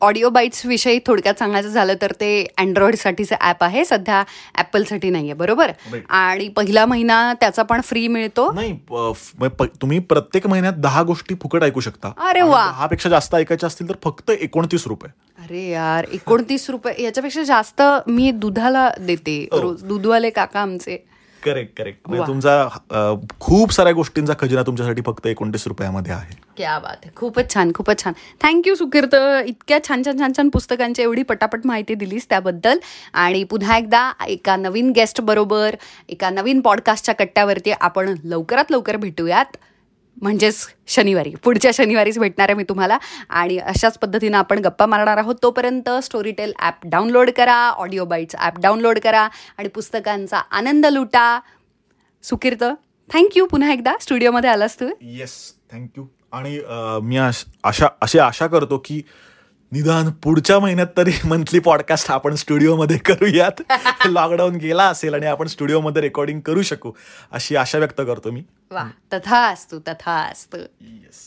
ऑडिओ 0.00 0.28
बाईट्स 0.30 0.64
विषयी 0.66 0.98
थोडक्यात 1.06 1.38
सांगायचं 1.38 1.68
झालं 1.68 1.94
तर 2.02 2.12
ते 2.20 2.28
अँड्रॉइडसाठीचं 2.58 3.36
ॲप 3.40 3.64
आहे. 3.64 3.84
सध्या 3.84 4.22
ॲपलसाठी 4.58 5.10
नाही 5.10 5.24
आहे 5.24 5.34
बरोबर. 5.38 5.70
आणि 6.08 6.48
पहिला 6.56 6.84
महिना 6.86 7.32
त्याचा 7.40 7.62
पण 7.62 7.80
फ्री 7.84 8.06
मिळतो. 8.08 8.50
नाही 8.52 8.72
तुम्ही 9.80 9.98
प्रत्येक 9.98 10.46
महिन्यात 10.46 10.74
दहा 10.78 11.02
गोष्टी 11.02 11.34
फुकट 11.42 11.62
ऐकू 11.64 11.80
शकता. 11.80 12.12
अरे 12.28 12.42
वा. 12.42 12.64
दहापेक्षा 12.66 13.08
जास्त 13.08 13.34
ऐकायच्या 13.34 13.66
असतील 13.66 13.88
तर 13.88 13.94
फक्त 14.04 14.30
एकोणतीस 14.30 14.86
रुपये. 14.86 15.10
अरे 15.44 15.68
यार 15.70 16.04
एकोणतीस 16.12 16.68
रुपये 16.70 17.02
याच्यापेक्षा 17.02 17.42
जास्त 17.42 17.82
मी 18.06 18.30
दुधाला 18.30 18.90
देते. 19.00 19.40
हो. 19.52 19.60
रोज 19.60 19.84
दूधवाले 19.84 20.30
काका 20.30 20.60
आमचे. 20.60 21.04
Correct 21.44 21.76
correct. 21.78 22.08
म्हणजे 22.08 22.26
तुमचा 22.26 23.22
खूप 23.40 23.72
साऱ्या 23.72 23.92
गोष्टींचा 23.92 24.34
खजिना 24.38 24.62
तुमच्यासाठी 24.62 25.02
फक्त 25.06 25.26
एकोणतीस 25.26 25.66
रुपयामध्ये 25.66 26.12
आहे. 26.12 26.36
क्या 26.56 26.78
बात 26.78 26.96
आहे 27.02 27.10
खूपच 27.16 27.52
छान 27.54 27.72
खूपच 27.74 28.02
छान. 28.02 28.12
थँक्यू 28.42 28.74
सुकीर्त 28.74 29.14
इतक्या 29.46 29.78
छान 29.88 30.02
छान 30.06 30.18
छान 30.18 30.32
छान 30.36 30.48
पुस्तकांची 30.48 31.02
एवढी 31.02 31.22
पटापट 31.22 31.66
माहिती 31.66 31.94
दिलीस 31.94 32.28
त्याबद्दल. 32.28 32.78
आणि 33.14 33.44
पुन्हा 33.44 33.76
एकदा 33.76 34.10
एका 34.28 34.56
नवीन 34.56 34.90
गेस्ट 34.96 35.20
बरोबर 35.20 35.76
एका 36.08 36.30
नवीन 36.30 36.60
पॉडकास्टच्या 36.60 37.14
कट्ट्यावरती 37.14 37.72
आपण 37.72 38.14
लवकरात 38.24 38.70
लवकर 38.70 38.96
भेटूयात. 38.96 39.56
म्हणजेच 40.22 40.66
शनिवारी 40.88 41.30
पुढच्या 41.44 41.70
शनिवारीच 41.74 42.18
भेटणार 42.18 42.48
आहे 42.48 42.56
मी 42.56 42.64
तुम्हाला. 42.68 42.98
आणि 43.30 43.58
अशाच 43.58 43.98
पद्धतीनं 43.98 44.36
आपण 44.38 44.58
गप्पा 44.64 44.86
मारणार 44.86 45.16
आहोत. 45.18 45.34
तोपर्यंत 45.42 45.88
स्टोरीटेल 46.04 46.52
ॲप 46.58 46.86
डाउनलोड 46.86 47.30
करा 47.36 47.56
ऑडिओ 47.68 48.04
बाईट्स 48.04 48.36
ॲप 48.36 48.58
डाउनलोड 48.60 48.98
करा 49.04 49.28
आणि 49.58 49.68
पुस्तकांचा 49.68 50.38
आनंद 50.50 50.86
लुटा. 50.86 51.38
सुकीर्त 52.24 52.64
थँक्यू 53.10 53.46
पुन्हा 53.46 53.72
एकदा. 53.72 53.92
स्टुडिओमध्ये 54.00 54.50
आलास 54.50 54.80
तू? 54.80 54.88
येस 55.00 55.32
थँक्यू 55.72 56.06
आणि 56.32 56.58
मी 57.02 57.16
आशा 57.16 57.86
अशी 58.02 58.18
आशा 58.18 58.46
करतो 58.46 58.78
की 58.84 59.00
निदान 59.74 60.10
पुढच्या 60.22 60.58
महिन्यात 60.60 60.86
तरी 60.96 61.12
मंथली 61.24 61.58
पॉडकास्ट 61.58 62.10
आपण 62.10 62.34
स्टुडिओमध्ये 62.34 62.98
करूयात. 62.98 63.62
लॉकडाऊन 64.06 64.56
गेला 64.56 64.84
असेल 64.84 65.14
आणि 65.14 65.26
आपण 65.26 65.46
स्टुडिओमध्ये 65.46 66.02
रेकॉर्डिंग 66.02 66.40
करू 66.40 66.62
शकू 66.62 66.92
अशी 67.32 67.56
आशा 67.56 67.78
व्यक्त 67.78 68.00
करतो 68.00 68.30
मी. 68.30 68.42
वा 68.70 68.84
तथा 69.12 69.38
असतो 69.48 69.78
तथा 69.78 70.12
असतो 70.22 70.56
येस 70.56 71.22